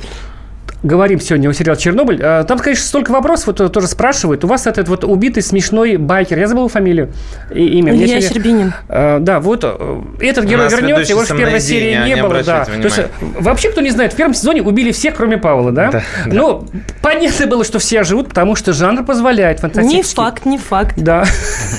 говорим 0.85 1.19
сегодня 1.19 1.49
о 1.49 1.53
сериале 1.53 1.79
«Чернобыль». 1.79 2.19
А, 2.23 2.43
там, 2.43 2.59
конечно, 2.59 2.85
столько 2.85 3.11
вопросов 3.11 3.47
вот, 3.47 3.71
тоже 3.71 3.87
спрашивают. 3.87 4.43
У 4.43 4.47
вас 4.47 4.67
этот 4.67 4.87
вот 4.87 5.03
убитый 5.03 5.41
смешной 5.43 5.97
байкер, 5.97 6.37
я 6.37 6.47
забыл 6.47 6.67
фамилию 6.67 7.11
и 7.51 7.65
имя. 7.79 7.93
Илья 7.93 8.21
сегодня... 8.21 8.29
Щербинин. 8.29 8.73
А, 8.87 9.19
да, 9.19 9.39
вот 9.39 9.63
э, 9.63 10.01
этот 10.21 10.45
герой 10.45 10.69
вернется, 10.69 11.11
его 11.11 11.23
в 11.23 11.27
первой 11.27 11.59
серии 11.59 11.97
не, 12.03 12.15
не 12.15 12.21
было. 12.21 12.43
Да. 12.43 12.65
То 12.65 12.81
есть, 12.81 12.99
вообще, 13.21 13.71
кто 13.71 13.81
не 13.81 13.89
знает, 13.89 14.13
в 14.13 14.15
первом 14.15 14.33
сезоне 14.33 14.61
убили 14.61 14.91
всех, 14.91 15.15
кроме 15.15 15.37
Павла, 15.37 15.71
да? 15.71 15.91
да 15.91 16.03
Но 16.25 16.65
да. 16.71 16.79
понятно 17.01 17.47
было, 17.47 17.63
что 17.63 17.79
все 17.79 18.03
живут, 18.03 18.29
потому 18.29 18.55
что 18.55 18.73
жанр 18.73 19.03
позволяет 19.03 19.59
фантастически. 19.59 19.95
Не 19.95 20.03
факт, 20.03 20.45
не 20.45 20.57
факт. 20.57 20.95
Да. 20.97 21.25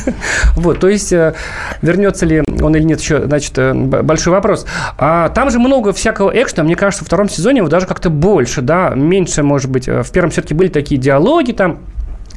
вот, 0.56 0.80
то 0.80 0.88
есть, 0.88 1.12
э, 1.12 1.34
вернется 1.82 2.26
ли 2.26 2.42
он 2.60 2.74
или 2.74 2.82
нет, 2.82 3.00
еще, 3.00 3.24
значит, 3.26 3.56
э, 3.56 3.72
большой 3.72 4.32
вопрос. 4.32 4.66
А 4.98 5.28
там 5.28 5.50
же 5.50 5.58
много 5.58 5.92
всякого 5.92 6.30
экшена, 6.30 6.64
мне 6.64 6.74
кажется, 6.74 7.04
во 7.04 7.06
втором 7.06 7.28
сезоне 7.28 7.58
его 7.58 7.68
даже 7.68 7.86
как-то 7.86 8.10
больше, 8.10 8.62
да, 8.62 8.95
меньше, 9.00 9.42
может 9.42 9.70
быть. 9.70 9.88
Э, 9.88 10.02
в 10.02 10.10
первом 10.10 10.30
все-таки 10.30 10.54
были 10.54 10.68
такие 10.68 11.00
диалоги 11.00 11.52
там, 11.52 11.80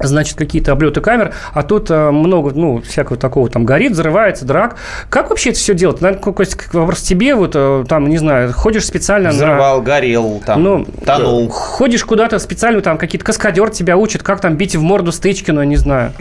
значит, 0.01 0.37
какие-то 0.37 0.71
облеты 0.71 1.01
камер, 1.01 1.33
а 1.53 1.63
тут 1.63 1.89
э, 1.89 2.11
много, 2.11 2.51
ну, 2.53 2.81
всякого 2.81 3.17
такого 3.17 3.49
там 3.49 3.65
горит, 3.65 3.93
взрывается, 3.93 4.45
драк. 4.45 4.75
Как 5.09 5.29
вообще 5.29 5.49
это 5.49 5.59
все 5.59 5.73
делать? 5.73 6.01
Наверное, 6.01 6.23
какой 6.23 6.47
вопрос 6.73 7.01
тебе, 7.01 7.35
вот 7.35 7.51
э, 7.55 7.85
там, 7.87 8.07
не 8.07 8.17
знаю, 8.17 8.53
ходишь 8.53 8.85
специально 8.85 9.29
Взрывал, 9.29 9.79
на... 9.79 9.83
горел, 9.83 10.41
там, 10.45 10.63
ну, 10.63 10.85
тонул. 11.05 11.49
Ходишь 11.49 12.03
куда-то 12.05 12.39
специально, 12.39 12.81
там, 12.81 12.97
какие-то 12.97 13.25
каскадер 13.25 13.69
тебя 13.69 13.97
учат, 13.97 14.23
как 14.23 14.41
там 14.41 14.55
бить 14.55 14.75
в 14.75 14.81
морду 14.81 15.11
Стычкину, 15.11 15.63
не 15.63 15.75
знаю. 15.75 16.13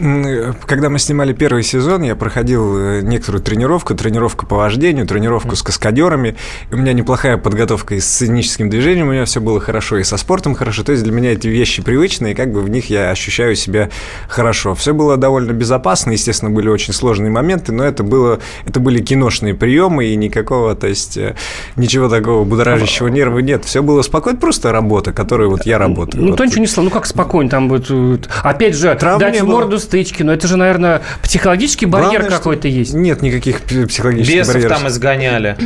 Когда 0.65 0.89
мы 0.89 0.99
снимали 0.99 1.33
первый 1.33 1.63
сезон, 1.63 2.03
я 2.03 2.15
проходил 2.15 3.01
некоторую 3.01 3.41
тренировку, 3.41 3.95
тренировку 3.95 4.45
по 4.45 4.55
вождению, 4.55 5.07
тренировку 5.07 5.55
с 5.55 5.63
каскадерами. 5.63 6.35
У 6.71 6.77
меня 6.77 6.93
неплохая 6.93 7.37
подготовка 7.37 7.95
и 7.95 7.99
с 7.99 8.07
сценическим 8.09 8.69
движением, 8.69 9.07
у 9.07 9.11
меня 9.11 9.25
все 9.25 9.39
было 9.39 9.59
хорошо, 9.59 9.97
и 9.97 10.03
со 10.03 10.17
спортом 10.17 10.55
хорошо. 10.55 10.83
То 10.83 10.91
есть 10.91 11.03
для 11.03 11.13
меня 11.13 11.31
эти 11.31 11.47
вещи 11.47 11.81
привычные, 11.81 12.33
и 12.33 12.35
как 12.35 12.51
бы 12.51 12.61
в 12.61 12.69
них 12.69 12.89
я 12.89 13.11
ощущаю 13.11 13.55
себя 13.55 13.68
себя 13.69 13.89
хорошо. 14.27 14.75
Все 14.75 14.93
было 14.93 15.17
довольно 15.17 15.51
безопасно, 15.51 16.11
естественно, 16.11 16.51
были 16.51 16.69
очень 16.69 16.93
сложные 16.93 17.31
моменты, 17.31 17.71
но 17.71 17.83
это, 17.83 18.03
было, 18.03 18.39
это 18.65 18.79
были 18.79 19.01
киношные 19.01 19.53
приемы, 19.53 20.05
и 20.05 20.15
никакого, 20.15 20.75
то 20.75 20.87
есть, 20.87 21.17
э, 21.17 21.35
ничего 21.75 22.09
такого 22.09 22.43
будоражащего 22.43 23.07
нервы 23.07 23.41
нет. 23.41 23.65
Все 23.65 23.81
было 23.81 24.01
спокойно, 24.01 24.39
просто 24.39 24.71
работа, 24.71 25.13
которой 25.13 25.47
вот 25.47 25.65
я 25.65 25.77
работаю. 25.77 26.23
Ну, 26.23 26.29
вот. 26.29 26.37
то 26.37 26.45
ничего 26.45 26.61
не 26.61 26.67
слышал. 26.67 26.83
Ну, 26.83 26.89
как 26.89 27.05
спокойно 27.05 27.49
там 27.49 27.67
будет? 27.67 28.29
Опять 28.43 28.75
же, 28.75 28.95
Травм 28.95 29.19
дать 29.19 29.41
в 29.41 29.45
морду 29.45 29.71
было. 29.71 29.77
стычки, 29.77 30.23
но 30.23 30.33
это 30.33 30.47
же, 30.47 30.57
наверное, 30.57 31.01
психологический 31.21 31.85
барьер 31.85 32.25
какой-то 32.25 32.67
есть. 32.67 32.93
Нет 32.93 33.21
никаких 33.21 33.61
психологических 33.61 34.39
Бесов 34.39 34.53
барьеров. 34.55 34.77
там 34.77 34.87
изгоняли. 34.87 35.57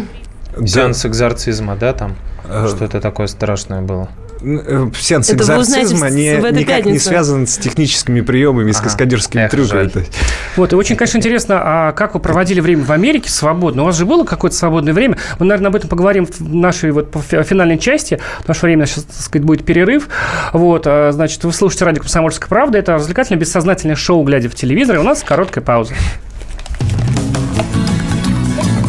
Сеанс 0.66 1.06
экзорцизма, 1.06 1.76
да, 1.76 1.94
там? 1.94 2.16
Э, 2.48 2.68
Что-то 2.68 3.00
такое 3.00 3.28
страшное 3.28 3.82
было. 3.82 4.10
Э, 4.44 4.90
сеанс 5.00 5.30
это 5.30 5.38
экзорцизма 5.38 6.10
не, 6.10 6.36
никак 6.36 6.78
пятницу. 6.78 6.90
не 6.90 7.00
связан 7.00 7.48
с 7.48 7.58
техническими 7.58 8.22
приемами, 8.22 8.72
ага. 8.72 8.80
с 8.80 8.82
каскадерскими 8.82 9.44
Эх, 9.44 9.52
трюками. 9.52 10.06
Вот, 10.58 10.74
и 10.74 10.76
очень, 10.76 10.98
конечно, 10.98 11.18
интересно, 11.18 11.62
а 11.64 11.92
как 11.94 12.14
вы 12.14 12.20
проводили 12.20 12.60
время 12.60 12.84
в 12.84 12.92
Америке 12.92 13.30
свободно? 13.30 13.84
У 13.84 13.86
вас 13.86 13.98
же 13.98 14.06
было 14.06 14.26
какое-то 14.26 14.58
свободное 14.58 14.94
время? 14.94 15.18
Мы, 15.40 15.46
наверное, 15.46 15.70
об 15.70 15.76
этом 15.76 15.90
поговорим 15.90 16.26
в 16.26 16.42
нашей 16.54 16.92
вот 16.92 17.16
финальной 17.30 17.78
части, 17.78 18.20
потому 18.40 18.56
что 18.56 18.66
время 18.66 18.86
сейчас, 18.86 19.06
так 19.06 19.16
сказать, 19.16 19.46
будет 19.46 19.66
перерыв. 19.66 20.10
Вот, 20.52 20.84
а, 20.88 21.12
значит, 21.12 21.44
вы 21.44 21.54
слушаете 21.54 21.86
радио 21.86 22.02
«Комсомольская 22.02 22.50
правда». 22.50 22.78
Это 22.78 22.96
развлекательное 22.96 23.40
бессознательное 23.40 23.96
шоу 23.96 24.24
«Глядя 24.24 24.50
в 24.50 24.56
телевизор». 24.56 24.98
И 24.98 25.00
у 25.00 25.04
нас 25.04 25.24
короткая 25.24 25.64
пауза. 25.64 25.94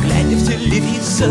Глядя 0.02 0.36
в 0.36 0.46
телевизор, 0.46 1.30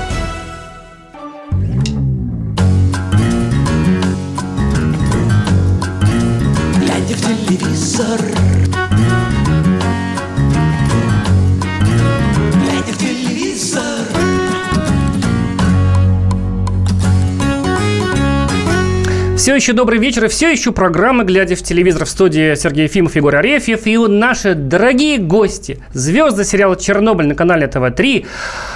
Все 19.41 19.55
еще 19.55 19.73
добрый 19.73 19.97
вечер 19.97 20.25
и 20.25 20.27
все 20.27 20.51
еще 20.51 20.71
программы 20.71 21.23
«Глядя 21.23 21.55
в 21.55 21.63
телевизор» 21.63 22.05
в 22.05 22.09
студии 22.09 22.53
Сергей 22.53 22.83
Ефимов, 22.83 23.15
Егор 23.15 23.35
Арефьев 23.35 23.87
и 23.87 23.97
наши 23.97 24.53
дорогие 24.53 25.17
гости, 25.17 25.79
звезды 25.93 26.43
сериала 26.43 26.75
«Чернобыль» 26.75 27.25
на 27.25 27.33
канале 27.33 27.65
ТВ-3, 27.65 28.27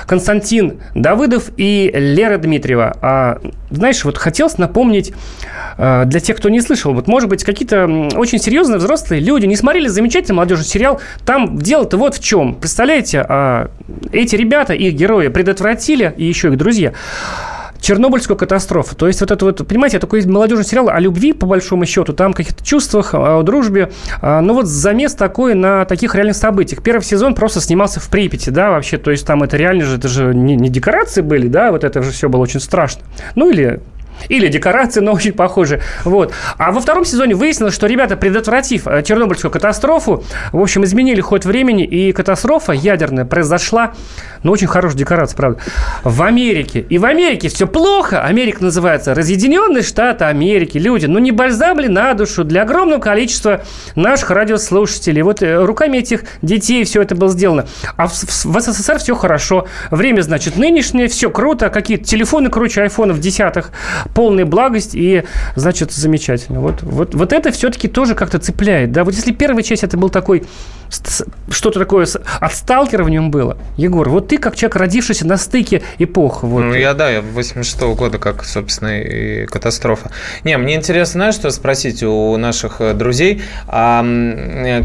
Константин 0.07 0.79
Давыдов 0.95 1.51
и 1.55 1.91
Лера 1.93 2.39
Дмитриева. 2.39 2.97
А, 2.99 3.41
знаешь, 3.69 4.03
вот 4.05 4.17
хотелось 4.17 4.57
напомнить 4.57 5.13
а, 5.77 6.05
для 6.05 6.19
тех, 6.19 6.35
кто 6.35 6.49
не 6.49 6.61
слышал, 6.61 6.95
вот, 6.95 7.05
может 7.05 7.29
быть, 7.29 7.43
какие-то 7.43 7.85
очень 8.15 8.39
серьезные 8.39 8.79
взрослые 8.79 9.21
люди 9.21 9.45
не 9.45 9.55
смотрели 9.55 9.85
замечательный 9.85 10.37
молодежный 10.37 10.65
сериал. 10.65 10.99
Там 11.27 11.59
дело-то 11.59 11.97
вот 11.97 12.15
в 12.15 12.23
чем. 12.23 12.55
Представляете, 12.55 13.23
а, 13.29 13.69
эти 14.11 14.35
ребята, 14.35 14.73
их 14.73 14.95
герои 14.95 15.27
предотвратили, 15.27 16.11
и 16.17 16.25
еще 16.25 16.47
их 16.47 16.57
друзья, 16.57 16.93
Чернобыльскую 17.85 18.35
катастрофу. 18.35 18.95
То 18.95 19.05
есть 19.05 19.21
вот 19.21 19.29
это 19.29 19.45
вот, 19.45 19.67
понимаете, 19.67 19.99
такой 19.99 20.25
молодежный 20.25 20.65
сериал 20.65 20.89
о 20.89 20.99
любви, 20.99 21.33
по 21.33 21.45
большому 21.45 21.85
счету, 21.85 22.13
там 22.13 22.33
каких-то 22.33 22.65
чувствах, 22.65 23.13
о 23.13 23.43
дружбе. 23.43 23.91
А, 24.23 24.41
ну 24.41 24.55
вот 24.55 24.65
замес 24.65 25.13
такой 25.13 25.53
на 25.53 25.85
таких 25.85 26.15
реальных 26.15 26.35
событиях. 26.35 26.81
Первый 26.81 27.03
сезон 27.03 27.35
просто 27.35 27.61
снимался 27.61 27.99
в 27.99 28.09
Припяти, 28.09 28.49
да, 28.49 28.71
вообще, 28.71 28.97
то 28.97 29.11
есть 29.11 29.27
там 29.27 29.43
это 29.43 29.55
реально 29.55 29.85
же, 29.85 29.97
это 29.97 30.07
же 30.07 30.33
не, 30.33 30.55
не 30.55 30.69
декорации 30.69 31.21
были, 31.21 31.47
да, 31.47 31.71
вот 31.71 31.83
это 31.83 32.01
же 32.01 32.09
все 32.09 32.27
было 32.27 32.41
очень 32.41 32.59
страшно. 32.59 33.03
Ну 33.35 33.51
или 33.51 33.81
Или 34.29 34.47
декорации, 34.47 35.01
но 35.01 35.13
очень 35.13 35.33
похожи. 35.33 35.81
Вот. 36.03 36.33
А 36.57 36.71
во 36.71 36.81
втором 36.81 37.05
сезоне 37.05 37.35
выяснилось, 37.35 37.73
что 37.73 37.87
ребята, 37.87 38.17
предотвратив 38.17 38.87
э, 38.87 39.03
Чернобыльскую 39.03 39.51
катастрофу, 39.51 40.23
в 40.51 40.61
общем, 40.61 40.83
изменили 40.83 41.21
ход 41.21 41.45
времени, 41.45 41.85
и 41.85 42.11
катастрофа 42.11 42.71
ядерная 42.71 43.25
произошла, 43.25 43.93
ну, 44.43 44.51
очень 44.51 44.67
хорошая 44.67 44.97
декорация, 44.97 45.37
правда, 45.37 45.59
в 46.03 46.21
Америке. 46.21 46.85
И 46.89 46.97
в 46.97 47.05
Америке 47.05 47.49
все 47.49 47.67
плохо. 47.67 48.21
Америка 48.21 48.63
называется 48.63 49.13
Разъединенные 49.13 49.83
Штаты 49.83 50.25
Америки. 50.25 50.77
Люди, 50.77 51.05
ну, 51.05 51.19
не 51.19 51.31
бальзам 51.31 51.79
ли 51.79 51.87
на 51.87 52.13
душу 52.13 52.43
для 52.43 52.63
огромного 52.63 52.99
количества 52.99 53.61
наших 53.95 54.31
радиослушателей. 54.31 55.21
Вот 55.21 55.41
э, 55.41 55.63
руками 55.63 55.97
этих 55.97 56.23
детей 56.41 56.83
все 56.83 57.01
это 57.01 57.15
было 57.15 57.29
сделано. 57.29 57.65
А 57.97 58.07
в, 58.07 58.13
в, 58.13 58.45
в 58.45 58.59
СССР 58.61 58.99
все 58.99 59.15
хорошо. 59.15 59.67
Время, 59.91 60.21
значит, 60.21 60.57
нынешнее, 60.57 61.07
все 61.07 61.29
круто. 61.29 61.69
Какие-то 61.69 62.03
телефоны 62.03 62.49
круче 62.49 62.83
айфонов 62.83 63.19
десятых 63.19 63.71
полная 64.13 64.45
благость 64.45 64.91
и, 64.93 65.23
значит, 65.55 65.91
замечательно. 65.91 66.59
Вот, 66.59 66.83
вот, 66.83 67.15
вот 67.15 67.33
это 67.33 67.51
все-таки 67.51 67.87
тоже 67.87 68.15
как-то 68.15 68.39
цепляет. 68.39 68.91
Да? 68.91 69.03
Вот 69.03 69.13
если 69.13 69.31
первая 69.31 69.63
часть 69.63 69.83
это 69.83 69.97
был 69.97 70.09
такой 70.09 70.43
что-то 71.49 71.79
такое 71.79 72.07
от 72.39 72.53
сталкера 72.53 73.03
в 73.03 73.09
нем 73.09 73.31
было. 73.31 73.57
Егор, 73.77 74.09
вот 74.09 74.27
ты 74.27 74.37
как 74.37 74.55
человек, 74.55 74.75
родившийся 74.75 75.25
на 75.25 75.37
стыке 75.37 75.81
эпох. 75.99 76.43
Вот. 76.43 76.61
Ну, 76.61 76.73
я, 76.73 76.93
да, 76.93 77.09
я 77.09 77.21
86 77.21 77.81
-го 77.81 77.95
года, 77.95 78.17
как, 78.17 78.43
собственно, 78.45 78.99
и 78.99 79.45
катастрофа. 79.45 80.11
Не, 80.43 80.57
мне 80.57 80.75
интересно, 80.75 81.19
знаешь, 81.19 81.35
что 81.35 81.49
спросить 81.51 82.03
у 82.03 82.37
наших 82.37 82.81
э, 82.81 82.93
друзей, 82.93 83.41
а 83.67 84.03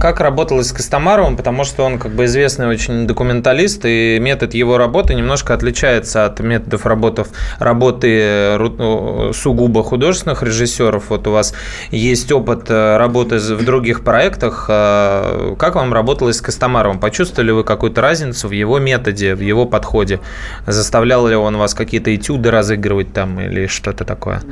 как 0.00 0.20
работалось 0.20 0.68
с 0.68 0.72
Костомаровым, 0.72 1.36
потому 1.36 1.64
что 1.64 1.84
он, 1.84 1.98
как 1.98 2.12
бы, 2.12 2.24
известный 2.24 2.66
очень 2.66 3.06
документалист, 3.06 3.84
и 3.84 4.18
метод 4.20 4.54
его 4.54 4.78
работы 4.78 5.14
немножко 5.14 5.54
отличается 5.54 6.24
от 6.24 6.40
методов 6.40 6.86
работы, 6.86 7.24
работы 7.58 8.08
э, 8.20 8.58
ну, 8.58 9.32
сугубо 9.32 9.82
художественных 9.82 10.42
режиссеров. 10.42 11.10
Вот 11.10 11.26
у 11.26 11.32
вас 11.32 11.54
есть 11.90 12.30
опыт 12.32 12.70
э, 12.70 12.96
работы 12.96 13.38
в 13.38 13.64
других 13.64 14.04
проектах. 14.04 14.66
А 14.68 15.54
как 15.58 15.74
вам 15.74 15.89
работалось 15.92 16.36
с 16.36 16.40
Костомаровым? 16.40 16.98
Почувствовали 16.98 17.50
вы 17.50 17.64
какую-то 17.64 18.00
разницу 18.00 18.48
в 18.48 18.52
его 18.52 18.78
методе, 18.78 19.34
в 19.34 19.40
его 19.40 19.66
подходе? 19.66 20.20
Заставлял 20.66 21.26
ли 21.26 21.36
он 21.36 21.56
вас 21.56 21.74
какие-то 21.74 22.14
этюды 22.14 22.50
разыгрывать 22.50 23.12
там 23.12 23.40
или 23.40 23.66
что-то 23.66 24.04
такое? 24.04 24.42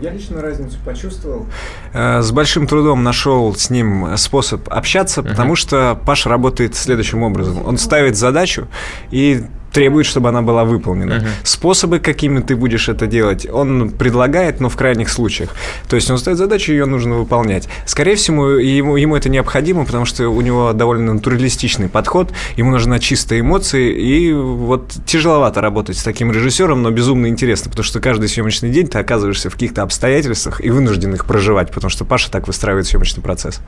Я 0.00 0.10
лично 0.10 0.42
разницу 0.42 0.76
почувствовал. 0.84 1.46
Э, 1.92 2.22
с 2.22 2.30
большим 2.32 2.66
трудом 2.66 3.02
нашел 3.02 3.54
с 3.54 3.70
ним 3.70 4.16
способ 4.16 4.68
общаться, 4.72 5.22
потому 5.22 5.54
uh-huh. 5.54 5.56
что 5.56 5.98
Паша 6.04 6.28
работает 6.28 6.74
следующим 6.74 7.22
образом. 7.22 7.66
Он 7.66 7.78
ставит 7.78 8.16
задачу 8.16 8.68
и 9.10 9.42
требует, 9.76 10.06
чтобы 10.06 10.30
она 10.30 10.40
была 10.40 10.64
выполнена. 10.64 11.12
Uh-huh. 11.12 11.28
Способы, 11.42 11.98
какими 11.98 12.40
ты 12.40 12.56
будешь 12.56 12.88
это 12.88 13.06
делать, 13.06 13.46
он 13.46 13.90
предлагает, 13.90 14.58
но 14.58 14.70
в 14.70 14.76
крайних 14.76 15.10
случаях. 15.10 15.50
То 15.86 15.96
есть 15.96 16.10
он 16.10 16.16
ставит 16.16 16.38
задачу, 16.38 16.72
ее 16.72 16.86
нужно 16.86 17.16
выполнять. 17.16 17.68
Скорее 17.84 18.14
всего, 18.14 18.52
ему, 18.52 18.96
ему 18.96 19.16
это 19.16 19.28
необходимо, 19.28 19.84
потому 19.84 20.06
что 20.06 20.30
у 20.30 20.40
него 20.40 20.72
довольно 20.72 21.12
натуралистичный 21.12 21.90
подход, 21.90 22.32
ему 22.56 22.70
нужна 22.70 22.98
чистая 22.98 23.40
эмоции, 23.40 23.92
и 23.92 24.32
вот 24.32 24.94
тяжеловато 25.04 25.60
работать 25.60 25.98
с 25.98 26.02
таким 26.02 26.32
режиссером, 26.32 26.82
но 26.82 26.90
безумно 26.90 27.26
интересно, 27.26 27.68
потому 27.68 27.84
что 27.84 28.00
каждый 28.00 28.30
съемочный 28.30 28.70
день 28.70 28.86
ты 28.88 28.98
оказываешься 28.98 29.50
в 29.50 29.52
каких-то 29.52 29.82
обстоятельствах 29.82 30.64
и 30.64 30.70
вынужден 30.70 31.12
их 31.12 31.26
проживать, 31.26 31.70
потому 31.70 31.90
что 31.90 32.06
Паша 32.06 32.30
так 32.30 32.46
выстраивает 32.46 32.86
съемочный 32.86 33.22
процесс. 33.22 33.60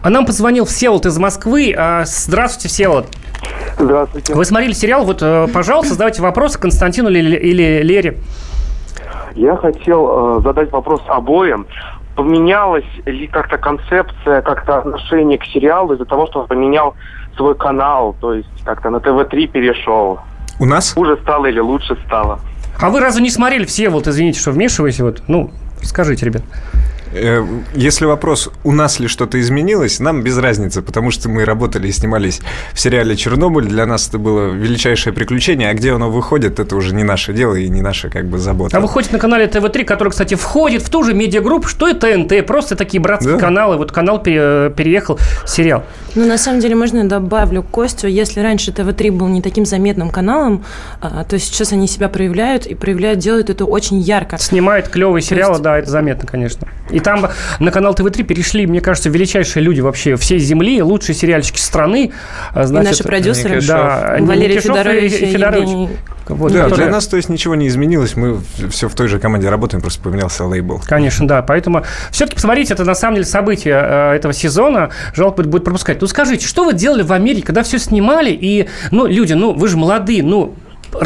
А 0.00 0.08
нам 0.08 0.24
позвонил 0.24 0.64
Всеволод 0.64 1.04
из 1.04 1.18
Москвы. 1.18 1.74
А, 1.76 2.04
здравствуйте, 2.06 2.68
Всеволод. 2.68 3.06
Здравствуйте. 3.78 4.34
Вы 4.34 4.44
смотрели 4.44 4.72
сериал, 4.72 5.04
вот, 5.04 5.22
э, 5.22 5.48
пожалуйста, 5.52 5.94
задавайте 5.94 6.22
вопросы 6.22 6.58
Константину 6.58 7.08
или, 7.08 7.36
или 7.36 7.82
Лере. 7.82 8.18
Я 9.34 9.56
хотел 9.56 10.38
э, 10.38 10.42
задать 10.42 10.70
вопрос 10.72 11.00
обоим. 11.08 11.66
Поменялась 12.16 12.84
ли 13.06 13.26
как-то 13.28 13.56
концепция, 13.56 14.42
как-то 14.42 14.78
отношение 14.78 15.38
к 15.38 15.44
сериалу 15.44 15.94
из-за 15.94 16.04
того, 16.04 16.26
что 16.26 16.40
он 16.40 16.48
поменял 16.48 16.94
свой 17.36 17.54
канал, 17.54 18.14
то 18.20 18.34
есть 18.34 18.48
как-то 18.64 18.90
на 18.90 19.00
ТВ-3 19.00 19.46
перешел? 19.46 20.20
У 20.58 20.66
нас? 20.66 20.92
Хуже 20.92 21.16
стало 21.22 21.46
или 21.46 21.60
лучше 21.60 21.96
стало? 22.06 22.40
А 22.78 22.90
вы 22.90 23.00
разве 23.00 23.22
не 23.22 23.30
смотрели 23.30 23.64
все, 23.64 23.88
вот 23.88 24.06
извините, 24.06 24.40
что 24.40 24.50
вмешиваюсь, 24.50 25.00
вот, 25.00 25.22
ну, 25.28 25.50
скажите, 25.82 26.26
ребят. 26.26 26.42
Э, 27.12 27.44
если 27.74 28.04
вопрос, 28.04 28.50
у 28.62 28.72
нас 28.72 29.00
ли 29.00 29.08
что-то 29.08 29.40
изменилось, 29.40 30.00
нам 30.00 30.22
без 30.22 30.38
разницы, 30.38 30.82
потому 30.82 31.10
что 31.10 31.28
мы 31.28 31.44
работали 31.44 31.88
и 31.88 31.92
снимались 31.92 32.40
в 32.72 32.80
сериале 32.80 33.16
«Чернобыль». 33.16 33.66
Для 33.66 33.86
нас 33.86 34.08
это 34.08 34.18
было 34.18 34.50
величайшее 34.52 35.12
приключение, 35.12 35.70
а 35.70 35.74
где 35.74 35.92
оно 35.92 36.10
выходит, 36.10 36.60
это 36.60 36.76
уже 36.76 36.94
не 36.94 37.02
наше 37.02 37.32
дело 37.32 37.54
и 37.54 37.68
не 37.68 37.82
наша 37.82 38.10
как 38.10 38.26
бы 38.26 38.38
забота. 38.38 38.76
А 38.76 38.80
выходит 38.80 39.12
на 39.12 39.18
канале 39.18 39.46
ТВ-3, 39.46 39.84
который, 39.84 40.10
кстати, 40.10 40.34
входит 40.34 40.82
в 40.82 40.90
ту 40.90 41.02
же 41.02 41.14
медиагруппу, 41.14 41.68
что 41.68 41.88
и 41.88 41.94
ТНТ, 41.94 42.46
просто 42.46 42.76
такие 42.76 43.00
братские 43.00 43.34
да? 43.34 43.40
каналы. 43.40 43.76
Вот 43.76 43.92
канал 43.92 44.22
переехал 44.22 45.18
сериал. 45.46 45.84
Ну, 46.14 46.26
на 46.26 46.38
самом 46.38 46.60
деле, 46.60 46.74
можно 46.74 46.98
я 46.98 47.04
добавлю 47.04 47.62
Костю, 47.62 48.08
если 48.08 48.40
раньше 48.40 48.72
ТВ-3 48.72 49.12
был 49.12 49.28
не 49.28 49.42
таким 49.42 49.64
заметным 49.64 50.10
каналом, 50.10 50.64
а, 51.00 51.24
то 51.24 51.38
сейчас 51.38 51.72
они 51.72 51.86
себя 51.86 52.08
проявляют 52.08 52.66
и 52.66 52.74
проявляют, 52.74 53.18
делают 53.18 53.50
это 53.50 53.64
очень 53.64 53.98
ярко. 53.98 54.38
Снимают 54.38 54.88
клевые 54.88 55.22
сериалы, 55.22 55.54
есть... 55.54 55.62
да, 55.62 55.78
это 55.78 55.90
заметно, 55.90 56.26
конечно. 56.26 56.68
И 56.90 56.99
и 57.00 57.02
там 57.02 57.28
на 57.58 57.70
канал 57.70 57.94
ТВ-3 57.94 58.22
перешли, 58.22 58.66
мне 58.66 58.80
кажется, 58.80 59.08
величайшие 59.08 59.62
люди 59.62 59.80
вообще 59.80 60.16
всей 60.16 60.38
земли, 60.38 60.82
лучшие 60.82 61.14
сериальщики 61.14 61.58
страны. 61.58 62.12
А, 62.52 62.66
значит, 62.66 62.86
и 62.86 62.90
наши 62.90 63.04
продюсеры. 63.04 63.60
Да, 63.62 64.16
Валерий 64.20 64.60
Федорович 64.60 65.12
и, 65.12 65.26
и 65.26 65.32
Федорович. 65.32 65.90
Вот, 66.28 66.52
да, 66.52 66.64
которые... 66.64 66.84
для 66.86 66.92
нас, 66.92 67.08
то 67.08 67.16
есть, 67.16 67.28
ничего 67.28 67.56
не 67.56 67.66
изменилось. 67.66 68.14
Мы 68.14 68.38
все 68.70 68.88
в 68.88 68.94
той 68.94 69.08
же 69.08 69.18
команде 69.18 69.48
работаем, 69.48 69.80
просто 69.80 70.00
поменялся 70.00 70.44
лейбл. 70.44 70.80
Конечно, 70.86 71.26
да. 71.26 71.42
Поэтому 71.42 71.84
все-таки 72.12 72.36
посмотрите, 72.36 72.74
это 72.74 72.84
на 72.84 72.94
самом 72.94 73.16
деле 73.16 73.26
событие 73.26 73.74
э, 73.74 74.14
этого 74.14 74.32
сезона. 74.32 74.90
Жалко 75.14 75.42
будет 75.42 75.64
пропускать. 75.64 76.00
Ну, 76.00 76.06
скажите, 76.06 76.46
что 76.46 76.64
вы 76.64 76.74
делали 76.74 77.02
в 77.02 77.12
Америке, 77.12 77.46
когда 77.46 77.64
все 77.64 77.78
снимали? 77.78 78.30
И, 78.30 78.68
ну, 78.92 79.06
люди, 79.06 79.32
ну, 79.32 79.52
вы 79.52 79.66
же 79.66 79.76
молодые, 79.76 80.22
ну, 80.22 80.54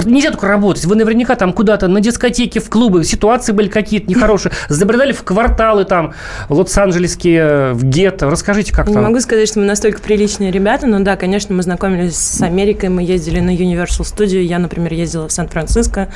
нельзя 0.05 0.31
только 0.31 0.49
работать. 0.49 0.85
Вы 0.85 0.97
наверняка 0.97 1.35
там 1.35 1.53
куда-то 1.53 1.89
на 1.89 2.01
дискотеке, 2.01 2.61
в 2.61 2.69
клубы, 2.69 3.05
ситуации 3.05 3.53
были 3.53 3.69
какие-то 3.69 4.09
нехорошие. 4.09 4.53
Забредали 4.69 5.13
в 5.13 5.23
кварталы 5.23 5.85
там, 5.85 6.15
лос-анджелесские, 6.49 7.73
в 7.75 7.85
гетто. 7.85 8.31
Расскажите, 8.31 8.73
как 8.73 8.89
Не 8.89 8.95
там. 8.95 9.03
Не 9.03 9.09
могу 9.09 9.21
сказать, 9.21 9.49
что 9.49 9.61
мы 9.61 9.67
настолько 9.67 10.01
приличные 10.01 10.51
ребята, 10.51 10.87
но 10.87 11.01
да, 11.01 11.17
конечно, 11.17 11.55
мы 11.55 11.63
знакомились 11.63 12.17
с 12.17 12.43
Америкой, 12.43 12.89
мы 12.89 13.03
ездили 13.03 13.41
на 13.41 13.55
Universal 13.55 14.03
Studio, 14.03 14.41
я, 14.41 14.59
например, 14.59 14.93
ездила 14.93 15.29
в 15.29 15.33
Сан-Франциско, 15.33 16.09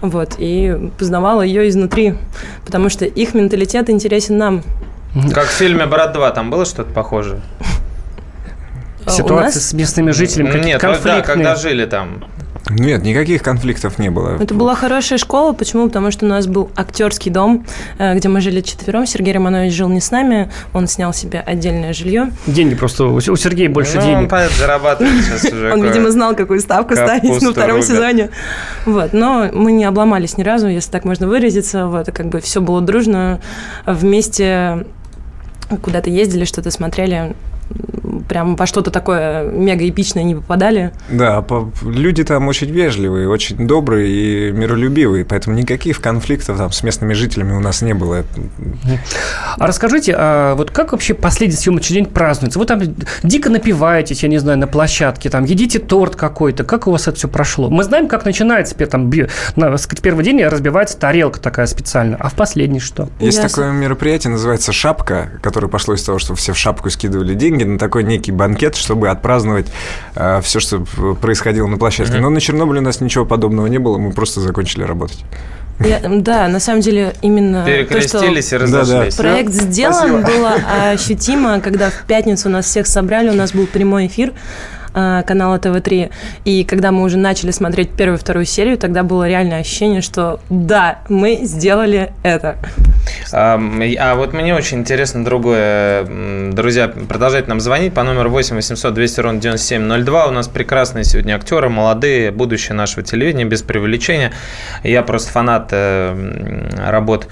вот, 0.00 0.34
и 0.38 0.90
познавала 0.98 1.42
ее 1.42 1.68
изнутри, 1.68 2.14
потому 2.64 2.88
что 2.88 3.04
их 3.04 3.34
менталитет 3.34 3.90
интересен 3.90 4.38
нам. 4.38 4.62
Как 5.32 5.46
в 5.46 5.52
фильме 5.52 5.86
«Брат 5.86 6.16
2», 6.16 6.34
там 6.34 6.50
было 6.50 6.64
что-то 6.64 6.92
похожее? 6.92 7.40
Ситуация 9.06 9.60
с 9.60 9.72
местными 9.72 10.10
жителями, 10.10 10.64
Нет, 10.64 10.80
да, 10.80 11.20
когда 11.20 11.56
жили 11.56 11.84
там. 11.84 12.24
Нет, 12.74 13.02
никаких 13.02 13.42
конфликтов 13.42 13.98
не 13.98 14.10
было. 14.10 14.36
Это 14.40 14.54
была 14.54 14.74
хорошая 14.74 15.18
школа. 15.18 15.52
Почему? 15.52 15.86
Потому 15.86 16.10
что 16.10 16.26
у 16.26 16.28
нас 16.28 16.46
был 16.46 16.70
актерский 16.76 17.30
дом, 17.30 17.64
э, 17.98 18.16
где 18.16 18.28
мы 18.28 18.40
жили 18.40 18.60
четвером. 18.60 19.06
Сергей 19.06 19.32
Романович 19.34 19.72
жил 19.72 19.88
не 19.88 20.00
с 20.00 20.10
нами, 20.10 20.50
он 20.72 20.86
снял 20.86 21.12
себе 21.12 21.40
отдельное 21.40 21.92
жилье. 21.92 22.30
Деньги 22.46 22.74
просто. 22.74 23.06
У 23.06 23.20
Сергея 23.20 23.70
больше 23.70 23.96
ну, 23.96 24.02
денег. 24.02 24.32
Он 24.32 24.38
зарабатывает 24.58 25.24
сейчас 25.24 25.52
уже. 25.52 25.72
Он, 25.72 25.82
видимо, 25.82 26.10
знал, 26.10 26.34
какую 26.34 26.60
ставку 26.60 26.94
ставить 26.94 27.42
на 27.42 27.52
втором 27.52 27.82
сезоне. 27.82 28.30
Вот. 28.86 29.12
Но 29.12 29.48
мы 29.52 29.72
не 29.72 29.84
обломались 29.84 30.36
ни 30.36 30.42
разу, 30.42 30.68
если 30.68 30.90
так 30.90 31.04
можно 31.04 31.28
выразиться. 31.28 31.86
Вот. 31.86 32.06
Как 32.06 32.26
бы 32.26 32.40
все 32.40 32.60
было 32.60 32.80
дружно. 32.80 33.40
Вместе 33.86 34.86
куда-то 35.82 36.10
ездили, 36.10 36.44
что-то 36.44 36.70
смотрели 36.70 37.34
прям 38.28 38.56
во 38.56 38.66
что-то 38.66 38.90
такое 38.90 39.44
мега 39.44 39.88
эпичное 39.88 40.22
не 40.22 40.34
попадали. 40.34 40.92
Да, 41.08 41.42
по, 41.42 41.70
люди 41.82 42.24
там 42.24 42.48
очень 42.48 42.70
вежливые, 42.70 43.28
очень 43.28 43.66
добрые 43.66 44.08
и 44.10 44.52
миролюбивые, 44.52 45.24
поэтому 45.24 45.56
никаких 45.56 46.00
конфликтов 46.00 46.58
там 46.58 46.72
с 46.72 46.82
местными 46.82 47.12
жителями 47.12 47.52
у 47.52 47.60
нас 47.60 47.82
не 47.82 47.94
было. 47.94 48.24
А 49.56 49.66
расскажите, 49.66 50.14
а 50.16 50.54
вот 50.54 50.70
как 50.70 50.92
вообще 50.92 51.14
последний 51.14 51.56
съемочный 51.56 51.96
день 51.96 52.06
празднуется? 52.06 52.58
Вы 52.58 52.66
там 52.66 52.80
дико 53.22 53.50
напиваетесь, 53.50 54.22
я 54.22 54.28
не 54.28 54.38
знаю, 54.38 54.58
на 54.58 54.66
площадке, 54.66 55.30
там 55.30 55.44
едите 55.44 55.78
торт 55.78 56.16
какой-то, 56.16 56.64
как 56.64 56.86
у 56.86 56.92
вас 56.92 57.08
это 57.08 57.16
все 57.16 57.28
прошло? 57.28 57.70
Мы 57.70 57.84
знаем, 57.84 58.08
как 58.08 58.24
начинается 58.24 58.74
там, 58.86 59.10
на, 59.56 59.76
первый 60.02 60.24
день 60.24 60.42
разбивается 60.44 60.98
тарелка 60.98 61.40
такая 61.40 61.66
специально, 61.66 62.16
а 62.18 62.28
в 62.28 62.34
последний 62.34 62.80
что? 62.80 63.08
Есть 63.20 63.38
Ясно. 63.38 63.48
такое 63.48 63.72
мероприятие, 63.72 64.32
называется 64.32 64.72
«Шапка», 64.72 65.30
которое 65.42 65.68
пошло 65.68 65.94
из 65.94 66.02
того, 66.02 66.18
что 66.18 66.34
все 66.34 66.52
в 66.52 66.58
шапку 66.58 66.90
скидывали 66.90 67.34
деньги, 67.34 67.63
деньги 67.64 67.72
на 67.72 67.78
такой 67.78 68.04
некий 68.04 68.32
банкет, 68.32 68.76
чтобы 68.76 69.08
отпраздновать 69.08 69.66
э, 70.14 70.40
все, 70.42 70.60
что 70.60 70.80
происходило 71.20 71.66
на 71.66 71.78
площадке. 71.78 72.18
Mm-hmm. 72.18 72.20
Но 72.20 72.30
на 72.30 72.40
Чернобыле 72.40 72.80
у 72.80 72.84
нас 72.84 73.00
ничего 73.00 73.24
подобного 73.24 73.66
не 73.66 73.78
было, 73.78 73.98
мы 73.98 74.12
просто 74.12 74.40
закончили 74.40 74.84
работать. 74.84 75.24
Я, 75.80 76.00
да, 76.04 76.46
на 76.46 76.60
самом 76.60 76.82
деле 76.82 77.14
именно 77.20 77.64
Перекрестились 77.66 78.48
то, 78.48 78.56
что 78.56 78.66
и 78.66 78.68
разошлись. 78.68 79.14
Проект 79.16 79.52
сделан, 79.52 80.22
Спасибо. 80.22 80.38
было 80.38 80.54
ощутимо, 80.92 81.60
когда 81.60 81.90
в 81.90 82.04
пятницу 82.06 82.48
нас 82.48 82.66
всех 82.66 82.86
собрали, 82.86 83.30
у 83.30 83.34
нас 83.34 83.52
был 83.52 83.66
прямой 83.66 84.06
эфир, 84.06 84.32
э, 84.94 85.22
канала 85.26 85.58
ТВ-3. 85.58 86.10
И 86.44 86.64
когда 86.64 86.92
мы 86.92 87.02
уже 87.02 87.18
начали 87.18 87.50
смотреть 87.50 87.90
первую 87.90 88.18
и 88.18 88.20
вторую 88.20 88.46
серию, 88.46 88.78
тогда 88.78 89.02
было 89.02 89.28
реальное 89.28 89.60
ощущение, 89.60 90.00
что 90.00 90.40
да, 90.50 91.00
мы 91.08 91.40
сделали 91.42 92.12
это. 92.22 92.56
А, 93.32 93.60
а 93.98 94.14
вот 94.14 94.32
мне 94.32 94.54
очень 94.54 94.78
интересно 94.78 95.24
другое. 95.24 96.06
Друзья, 96.52 96.88
продолжайте 96.88 97.48
нам 97.48 97.60
звонить 97.60 97.94
по 97.94 98.02
номеру 98.02 98.30
8 98.30 98.56
800 98.56 98.94
200 98.94 99.20
ровно 99.20 99.40
9702. 99.40 100.26
У 100.26 100.30
нас 100.30 100.48
прекрасные 100.48 101.04
сегодня 101.04 101.34
актеры, 101.34 101.68
молодые, 101.68 102.30
будущее 102.30 102.74
нашего 102.74 103.02
телевидения, 103.02 103.44
без 103.44 103.62
привлечения. 103.62 104.32
Я 104.82 105.02
просто 105.02 105.30
фанат 105.30 105.68
э, 105.72 106.68
работ 106.86 107.28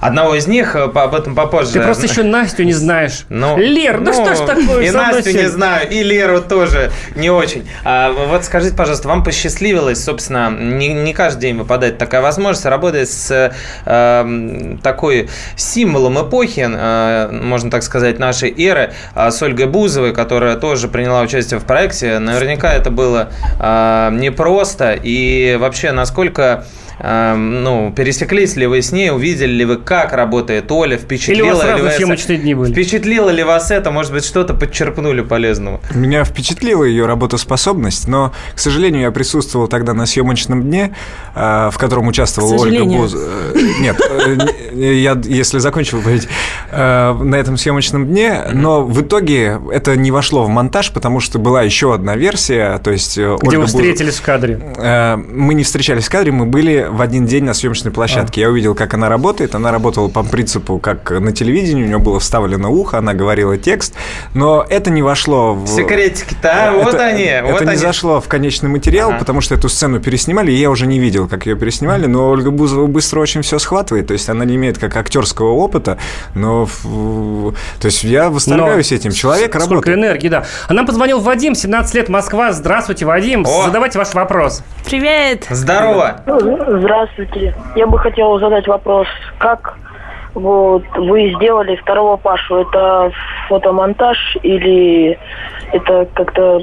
Одного 0.00 0.36
из 0.36 0.46
них, 0.46 0.76
э, 0.76 0.84
об 0.84 1.14
этом 1.14 1.34
попозже. 1.34 1.72
Ты 1.72 1.80
просто 1.80 2.06
еще 2.06 2.22
Настю 2.22 2.64
не 2.64 2.72
знаешь. 2.72 3.26
Ну, 3.38 3.56
Лер, 3.56 4.00
ну, 4.00 4.06
ну 4.06 4.12
что 4.12 4.34
ж 4.34 4.46
такое? 4.46 4.86
И 4.86 4.90
Настю 4.90 5.32
не 5.32 5.48
знаю, 5.48 5.88
и 5.88 6.02
Леру 6.02 6.40
тоже 6.40 6.90
не 7.14 7.30
очень. 7.30 7.68
А, 7.84 8.10
вот 8.10 8.44
скажите, 8.44 8.74
пожалуйста, 8.74 9.06
вам 9.06 9.22
посчастливилось, 9.22 10.02
собственно, 10.02 10.50
не, 10.50 10.88
не 10.88 11.12
каждый 11.12 11.42
день 11.42 11.56
выпадает 11.56 11.98
такая 11.98 12.20
возможность 12.20 12.66
работать 12.66 13.08
с 13.08 13.52
э, 13.84 14.76
такой 14.82 15.28
символом 15.56 16.26
эпохи, 16.26 16.68
э, 16.68 17.30
можно 17.30 17.70
так 17.70 17.84
сказать, 17.84 18.18
нашей 18.18 18.50
эры, 18.50 18.92
э, 19.14 19.30
с 19.30 19.40
Ольгой 19.40 19.66
Бузовой, 19.66 20.12
которая 20.12 20.56
тоже 20.56 20.88
приняла 20.88 21.20
участие 21.20 21.60
в 21.60 21.64
проекте. 21.64 22.18
Наверняка 22.18 22.72
это 22.72 22.90
было 22.90 23.30
э, 23.60 24.10
непросто. 24.12 24.98
И 25.00 25.56
вообще, 25.60 25.92
насколько 25.92 26.64
Эм, 27.00 27.62
ну, 27.62 27.92
пересеклись 27.92 28.56
ли 28.56 28.66
вы 28.66 28.82
с 28.82 28.90
ней, 28.90 29.10
увидели 29.10 29.52
ли 29.52 29.64
вы, 29.64 29.76
как 29.88 30.12
работает 30.12 30.70
Оля, 30.70 30.98
Или 30.98 31.40
вас 31.40 31.64
ли 31.64 31.82
вас 31.82 31.96
съемочные 31.96 32.36
дни 32.36 32.54
были? 32.54 32.70
Впечатлило 32.70 33.30
ли 33.30 33.42
вас 33.42 33.70
это, 33.70 33.90
может 33.90 34.12
быть, 34.12 34.22
что-то 34.22 34.52
подчерпнули 34.52 35.22
полезного? 35.22 35.80
Меня 35.94 36.24
впечатлила 36.24 36.84
ее 36.84 37.06
работоспособность, 37.06 38.06
но, 38.06 38.34
к 38.54 38.58
сожалению, 38.58 39.00
я 39.00 39.10
присутствовал 39.10 39.66
тогда 39.66 39.94
на 39.94 40.04
съемочном 40.04 40.62
дне, 40.64 40.94
э, 41.34 41.70
в 41.72 41.78
котором 41.78 42.06
участвовала 42.06 42.54
Ольга 42.60 42.84
Буз. 42.84 43.14
Э, 43.16 43.54
нет, 43.80 43.98
э, 43.98 44.94
я, 44.94 45.18
если 45.24 45.58
закончил 45.58 46.02
говорить, 46.02 46.28
на 46.70 47.34
этом 47.34 47.56
съемочном 47.56 48.06
дне, 48.08 48.42
но 48.52 48.84
в 48.84 49.00
итоге 49.00 49.58
это 49.72 49.96
не 49.96 50.10
вошло 50.10 50.44
в 50.44 50.50
монтаж, 50.50 50.92
потому 50.92 51.20
что 51.20 51.38
была 51.38 51.62
еще 51.62 51.94
одна 51.94 52.14
версия, 52.14 52.76
то 52.84 52.90
есть 52.90 53.16
Где 53.16 53.56
вы 53.56 53.64
встретились 53.64 54.16
в 54.16 54.22
кадре? 54.22 54.60
Мы 55.16 55.54
не 55.54 55.64
встречались 55.64 56.08
в 56.08 56.10
кадре, 56.10 56.30
мы 56.30 56.44
были 56.44 56.86
в 56.90 57.00
один 57.00 57.24
день 57.24 57.44
на 57.44 57.54
съемочной 57.54 57.90
площадке. 57.90 58.42
А. 58.42 58.44
Я 58.44 58.50
увидел, 58.50 58.74
как 58.74 58.92
она 58.92 59.08
работает. 59.08 59.54
Она 59.54 59.77
работала 59.78 60.08
по 60.08 60.24
принципу, 60.24 60.78
как 60.78 61.10
на 61.10 61.32
телевидении. 61.32 61.84
У 61.84 61.86
нее 61.86 61.98
было 61.98 62.18
вставлено 62.18 62.70
ухо, 62.70 62.98
она 62.98 63.14
говорила 63.14 63.56
текст. 63.56 63.94
Но 64.34 64.66
это 64.68 64.90
не 64.90 65.02
вошло 65.02 65.54
в... 65.54 65.68
Секретики-то, 65.68 66.50
а? 66.52 66.72
Вот 66.72 66.94
это, 66.94 67.06
они. 67.06 67.22
Это 67.22 67.52
вот 67.52 67.60
не 67.60 67.68
они. 67.68 67.76
зашло 67.76 68.20
в 68.20 68.26
конечный 68.26 68.68
материал, 68.68 69.10
ага. 69.10 69.20
потому 69.20 69.40
что 69.40 69.54
эту 69.54 69.68
сцену 69.68 70.00
переснимали, 70.00 70.50
и 70.50 70.56
я 70.56 70.70
уже 70.70 70.86
не 70.86 70.98
видел, 70.98 71.28
как 71.28 71.46
ее 71.46 71.54
переснимали. 71.54 72.06
Но 72.06 72.30
Ольга 72.30 72.50
Бузова 72.50 72.86
быстро 72.86 73.20
очень 73.20 73.42
все 73.42 73.60
схватывает. 73.60 74.08
То 74.08 74.14
есть 74.14 74.28
она 74.28 74.44
не 74.44 74.56
имеет 74.56 74.78
как 74.78 74.96
актерского 74.96 75.52
опыта, 75.52 75.98
но... 76.34 76.66
То 77.80 77.86
есть 77.86 78.02
я 78.02 78.30
восторгаюсь 78.30 78.90
но 78.90 78.96
этим. 78.96 79.12
Человек 79.12 79.50
сколько 79.50 79.58
работает. 79.58 79.82
Сколько 79.84 80.00
энергии, 80.00 80.28
да. 80.28 80.44
А 80.66 80.74
нам 80.74 80.86
позвонил 80.86 81.20
Вадим, 81.20 81.54
17 81.54 81.94
лет, 81.94 82.08
Москва. 82.08 82.50
Здравствуйте, 82.52 83.06
Вадим. 83.06 83.44
О! 83.46 83.66
Задавайте 83.66 83.98
ваш 83.98 84.12
вопрос. 84.14 84.64
Привет. 84.84 85.46
Здорово. 85.50 86.20
Здравствуйте. 86.26 87.54
Я 87.76 87.86
бы 87.86 87.98
хотел 87.98 88.38
задать 88.40 88.66
вопрос, 88.66 89.06
как 89.38 89.67
вот 90.34 90.84
вы 90.96 91.32
сделали 91.34 91.76
второго 91.76 92.16
Пашу? 92.16 92.56
Это 92.56 93.10
фотомонтаж 93.48 94.36
или 94.42 95.18
это 95.72 96.08
как-то 96.14 96.60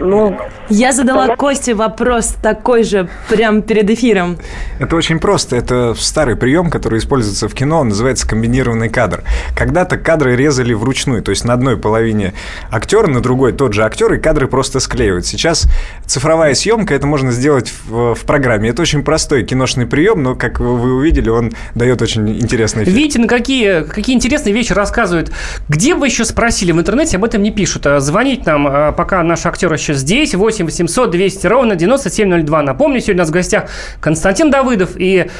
ну, 0.00 0.38
я 0.68 0.92
задала. 0.92 1.36
Косте 1.36 1.74
вопрос 1.74 2.34
такой 2.42 2.82
же 2.84 3.08
прям 3.28 3.62
перед 3.62 3.88
эфиром. 3.90 4.38
Это 4.78 4.96
очень 4.96 5.18
просто. 5.18 5.56
Это 5.56 5.94
старый 5.94 6.36
прием, 6.36 6.70
который 6.70 6.98
используется 6.98 7.48
в 7.48 7.54
кино, 7.54 7.80
он 7.80 7.88
называется 7.88 8.26
комбинированный 8.26 8.88
кадр. 8.88 9.22
Когда-то 9.56 9.98
кадры 9.98 10.36
резали 10.36 10.72
вручную, 10.72 11.22
то 11.22 11.30
есть 11.30 11.44
на 11.44 11.52
одной 11.52 11.76
половине 11.76 12.34
актер, 12.70 13.06
на 13.08 13.20
другой 13.20 13.52
тот 13.52 13.74
же 13.74 13.84
актер, 13.84 14.12
и 14.14 14.18
кадры 14.18 14.48
просто 14.48 14.80
склеивают. 14.80 15.26
Сейчас 15.26 15.66
цифровая 16.06 16.54
съемка, 16.54 16.94
это 16.94 17.06
можно 17.06 17.30
сделать 17.30 17.72
в, 17.86 18.14
в 18.14 18.24
программе. 18.24 18.70
Это 18.70 18.82
очень 18.82 19.02
простой 19.02 19.44
киношный 19.44 19.86
прием, 19.86 20.22
но, 20.22 20.34
как 20.34 20.60
вы 20.60 20.94
увидели, 20.94 21.28
он 21.28 21.52
дает 21.74 22.02
очень 22.02 22.28
интересный 22.40 22.84
эффект. 22.84 22.96
Видите, 22.96 23.18
на 23.18 23.28
какие, 23.28 23.84
какие 23.84 24.16
интересные 24.16 24.54
вещи 24.54 24.72
рассказывают. 24.72 25.32
Где 25.68 25.94
вы 25.94 26.06
еще 26.06 26.24
спросили? 26.24 26.72
В 26.72 26.78
интернете 26.78 27.16
об 27.16 27.24
этом 27.24 27.42
не 27.42 27.50
пишут. 27.50 27.86
А 27.86 28.00
звонить 28.00 28.46
нам, 28.46 28.66
а, 28.66 28.92
пока 28.92 29.22
наш 29.22 29.44
актер 29.46 29.72
еще 29.72 29.89
еще 29.90 29.94
здесь. 29.94 30.34
8 30.34 30.64
800 30.64 31.10
200 31.10 31.46
ровно 31.46 31.76
9702. 31.76 32.62
Напомню, 32.62 33.00
сегодня 33.00 33.22
у 33.22 33.24
нас 33.24 33.28
в 33.28 33.32
гостях 33.32 33.70
Константин 34.00 34.50
Давыдов 34.50 34.90
и 34.96 35.30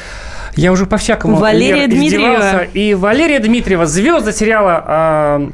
я 0.57 0.73
уже 0.73 0.85
по-всякому 0.85 1.37
Валерия 1.37 1.87
Дмитриева. 1.87 2.63
И 2.73 2.93
Валерия 2.93 3.39
Дмитриева, 3.39 3.85
звезда 3.85 4.33
сериала 4.33 4.83
а, 4.85 5.51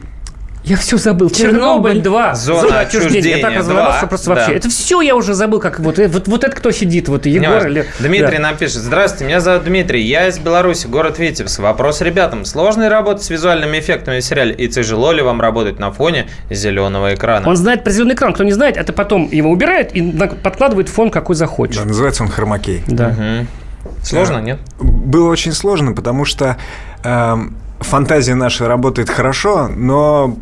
я 0.67 0.75
все 0.75 0.97
забыл. 0.97 1.29
Чернобыль 1.29 2.01
2. 2.01 2.35
Зона, 2.35 2.61
Зона 2.61 2.79
отчуждения. 2.81 3.37
Я 3.37 3.41
так 3.41 3.57
разволновался, 3.57 3.97
что 3.99 4.07
просто 4.07 4.27
да. 4.27 4.35
вообще. 4.35 4.53
Это 4.53 4.69
все 4.69 5.01
я 5.01 5.15
уже 5.15 5.33
забыл, 5.33 5.59
как 5.59 5.79
вот, 5.79 5.97
э, 5.97 6.07
вот, 6.07 6.27
вот 6.27 6.43
это 6.43 6.55
кто 6.55 6.71
сидит, 6.71 7.07
вот 7.07 7.25
Егор 7.25 7.65
или... 7.65 7.85
Дмитрий 7.99 8.37
да. 8.37 8.43
нам 8.43 8.57
пишет. 8.57 8.77
Здравствуйте, 8.81 9.25
меня 9.25 9.39
зовут 9.39 9.63
Дмитрий. 9.63 10.01
Я 10.01 10.27
из 10.27 10.39
Беларуси, 10.39 10.87
город 10.87 11.19
Витебск. 11.19 11.59
Вопрос 11.59 12.01
ребятам. 12.01 12.43
Сложно 12.43 12.89
работать 12.89 13.23
с 13.23 13.29
визуальными 13.29 13.79
эффектами 13.79 14.19
в 14.19 14.23
сериале? 14.23 14.53
И 14.53 14.67
тяжело 14.67 15.13
ли 15.13 15.21
вам 15.21 15.39
работать 15.39 15.79
на 15.79 15.91
фоне 15.91 16.27
зеленого 16.49 17.13
экрана? 17.13 17.47
Он 17.47 17.55
знает 17.55 17.85
про 17.85 17.91
зеленый 17.91 18.15
экран. 18.15 18.33
Кто 18.33 18.43
не 18.43 18.51
знает, 18.51 18.75
это 18.75 18.91
потом 18.91 19.29
его 19.31 19.49
убирает 19.49 19.95
и 19.95 20.01
подкладывает 20.43 20.89
фон, 20.89 21.11
какой 21.11 21.35
захочешь. 21.35 21.77
Да, 21.77 21.85
называется 21.85 22.23
он 22.23 22.29
хромакей. 22.29 22.83
Да. 22.87 23.09
Угу. 23.09 23.93
Сложно, 24.03 24.39
нет? 24.39 24.59
Было 24.79 25.29
очень 25.29 25.53
сложно, 25.53 25.93
потому 25.93 26.25
что... 26.25 26.57
Э, 27.03 27.37
фантазия 27.79 28.35
наша 28.35 28.67
работает 28.67 29.09
хорошо, 29.09 29.67
но 29.67 30.37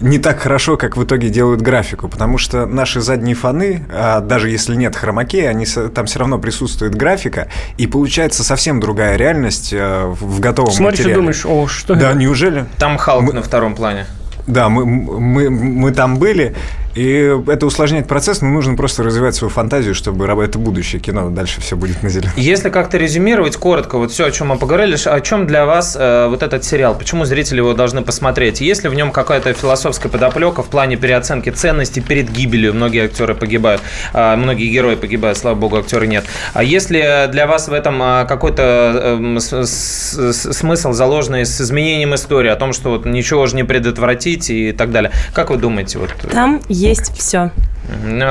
не 0.00 0.18
так 0.18 0.38
хорошо, 0.40 0.76
как 0.76 0.96
в 0.96 1.02
итоге 1.04 1.28
делают 1.28 1.60
графику, 1.60 2.08
потому 2.08 2.38
что 2.38 2.66
наши 2.66 3.00
задние 3.00 3.34
фоны, 3.34 3.84
а 3.90 4.20
даже 4.20 4.48
если 4.48 4.76
нет 4.76 4.94
хромакея, 4.94 5.50
они, 5.50 5.66
там 5.66 6.06
все 6.06 6.20
равно 6.20 6.38
присутствует 6.38 6.94
графика, 6.94 7.48
и 7.78 7.86
получается 7.86 8.44
совсем 8.44 8.78
другая 8.80 9.16
реальность 9.16 9.72
э, 9.72 10.06
в 10.20 10.38
готовом 10.40 10.70
Смотришь 10.70 11.00
материале. 11.00 11.14
думаешь, 11.16 11.44
о, 11.44 11.66
что 11.66 11.94
Да, 11.94 12.10
это? 12.10 12.18
неужели? 12.18 12.66
Там 12.78 12.96
Халк 12.96 13.24
мы... 13.24 13.32
на 13.32 13.42
втором 13.42 13.74
плане. 13.74 14.06
Да, 14.46 14.68
мы, 14.68 14.86
мы, 14.86 15.50
мы 15.50 15.90
там 15.90 16.16
были, 16.16 16.54
и 16.98 17.32
это 17.46 17.64
усложняет 17.64 18.08
процесс, 18.08 18.40
но 18.40 18.48
нужно 18.48 18.74
просто 18.74 19.04
развивать 19.04 19.36
свою 19.36 19.52
фантазию, 19.52 19.94
чтобы 19.94 20.26
это 20.42 20.58
будущее 20.58 21.00
кино, 21.00 21.30
дальше 21.30 21.60
все 21.60 21.76
будет 21.76 22.02
на 22.02 22.08
зеленом. 22.08 22.32
Если 22.36 22.70
как-то 22.70 22.98
резюмировать 22.98 23.56
коротко 23.56 23.98
вот 23.98 24.10
все, 24.10 24.26
о 24.26 24.30
чем 24.32 24.48
мы 24.48 24.58
поговорили, 24.58 24.96
о 25.04 25.20
чем 25.20 25.46
для 25.46 25.64
вас 25.64 25.96
э, 25.98 26.26
вот 26.28 26.42
этот 26.42 26.64
сериал, 26.64 26.96
почему 26.98 27.24
зрители 27.24 27.58
его 27.58 27.72
должны 27.72 28.02
посмотреть? 28.02 28.60
Есть 28.60 28.82
ли 28.82 28.88
в 28.88 28.94
нем 28.94 29.12
какая-то 29.12 29.52
философская 29.52 30.10
подоплека 30.10 30.64
в 30.64 30.66
плане 30.66 30.96
переоценки 30.96 31.50
ценностей 31.50 32.00
перед 32.00 32.32
гибелью? 32.32 32.74
Многие 32.74 33.04
актеры 33.04 33.36
погибают, 33.36 33.80
э, 34.12 34.34
многие 34.34 34.68
герои 34.68 34.96
погибают, 34.96 35.38
слава 35.38 35.54
богу, 35.54 35.76
актеры 35.76 36.08
нет. 36.08 36.24
А 36.52 36.64
если 36.64 37.28
для 37.30 37.46
вас 37.46 37.68
в 37.68 37.72
этом 37.72 38.02
э, 38.02 38.26
какой-то 38.26 39.18
э, 39.20 39.38
смысл 39.38 40.92
заложенный 40.92 41.46
с 41.46 41.60
изменением 41.60 42.16
истории, 42.16 42.50
о 42.50 42.56
том, 42.56 42.72
что 42.72 42.90
вот 42.90 43.06
ничего 43.06 43.46
же 43.46 43.54
не 43.54 43.62
предотвратить 43.62 44.50
и 44.50 44.72
так 44.72 44.90
далее, 44.90 45.12
как 45.32 45.50
вы 45.50 45.58
думаете? 45.58 45.98
Вот, 46.00 46.10
Там 46.32 46.60
есть 46.68 46.87
есть 46.88 47.14
все. 47.16 47.50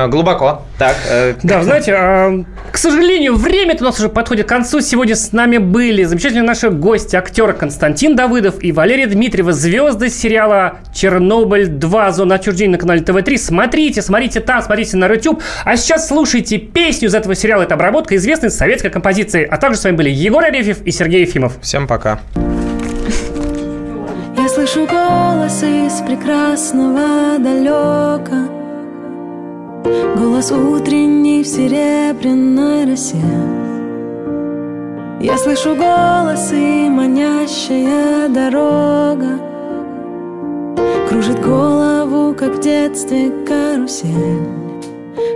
Глубоко. 0.08 0.62
Так. 0.78 0.96
Э, 1.10 1.34
да, 1.42 1.64
знаете, 1.64 1.92
а, 1.92 2.44
к 2.70 2.78
сожалению, 2.78 3.34
время 3.34 3.76
у 3.80 3.82
нас 3.82 3.98
уже 3.98 4.08
подходит 4.08 4.46
к 4.46 4.48
концу. 4.48 4.80
Сегодня 4.80 5.16
с 5.16 5.32
нами 5.32 5.58
были 5.58 6.04
замечательные 6.04 6.44
наши 6.44 6.70
гости, 6.70 7.16
актеры 7.16 7.54
Константин 7.54 8.14
Давыдов 8.14 8.62
и 8.62 8.70
Валерия 8.70 9.06
Дмитриева, 9.06 9.52
звезды 9.52 10.10
сериала 10.10 10.78
«Чернобыль 10.94 11.66
2. 11.66 12.12
Зона 12.12 12.36
отчуждения» 12.36 12.72
на 12.72 12.78
канале 12.78 13.02
ТВ-3. 13.02 13.36
Смотрите, 13.36 14.00
смотрите 14.00 14.40
там, 14.40 14.62
смотрите 14.62 14.96
на 14.96 15.06
YouTube. 15.06 15.42
А 15.64 15.76
сейчас 15.76 16.06
слушайте 16.06 16.58
песню 16.58 17.08
из 17.08 17.14
этого 17.14 17.34
сериала. 17.34 17.62
Это 17.62 17.74
обработка 17.74 18.14
известной 18.14 18.50
советской 18.50 18.90
композиции. 18.90 19.44
А 19.44 19.56
также 19.56 19.80
с 19.80 19.84
вами 19.84 19.96
были 19.96 20.10
Егор 20.10 20.44
Арефьев 20.44 20.82
и 20.82 20.92
Сергей 20.92 21.22
Ефимов. 21.22 21.54
Всем 21.62 21.88
пока. 21.88 22.20
Я 22.34 22.57
слышу 24.68 24.86
голос 24.86 25.62
из 25.62 26.00
прекрасного 26.02 27.38
далека. 27.38 28.48
Голос 30.16 30.50
утренний 30.50 31.42
в 31.42 31.46
серебряной 31.46 32.84
росе. 32.84 33.16
Я 35.20 35.38
слышу 35.38 35.74
голос 35.74 36.52
и 36.52 36.88
манящая 36.88 38.28
дорога. 38.28 39.38
Кружит 41.08 41.40
голову, 41.40 42.34
как 42.34 42.56
в 42.56 42.60
детстве 42.60 43.30
карусель. 43.46 44.46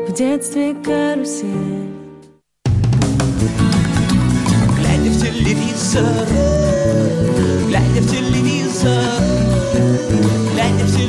В 0.08 0.12
детстве 0.12 0.74
карусель. 0.84 1.88
Глядя 4.76 5.10
в 5.10 5.20
телевизор 5.22 6.26
Глядя 7.72 8.02
в 8.02 8.10
телевизор 8.10 9.11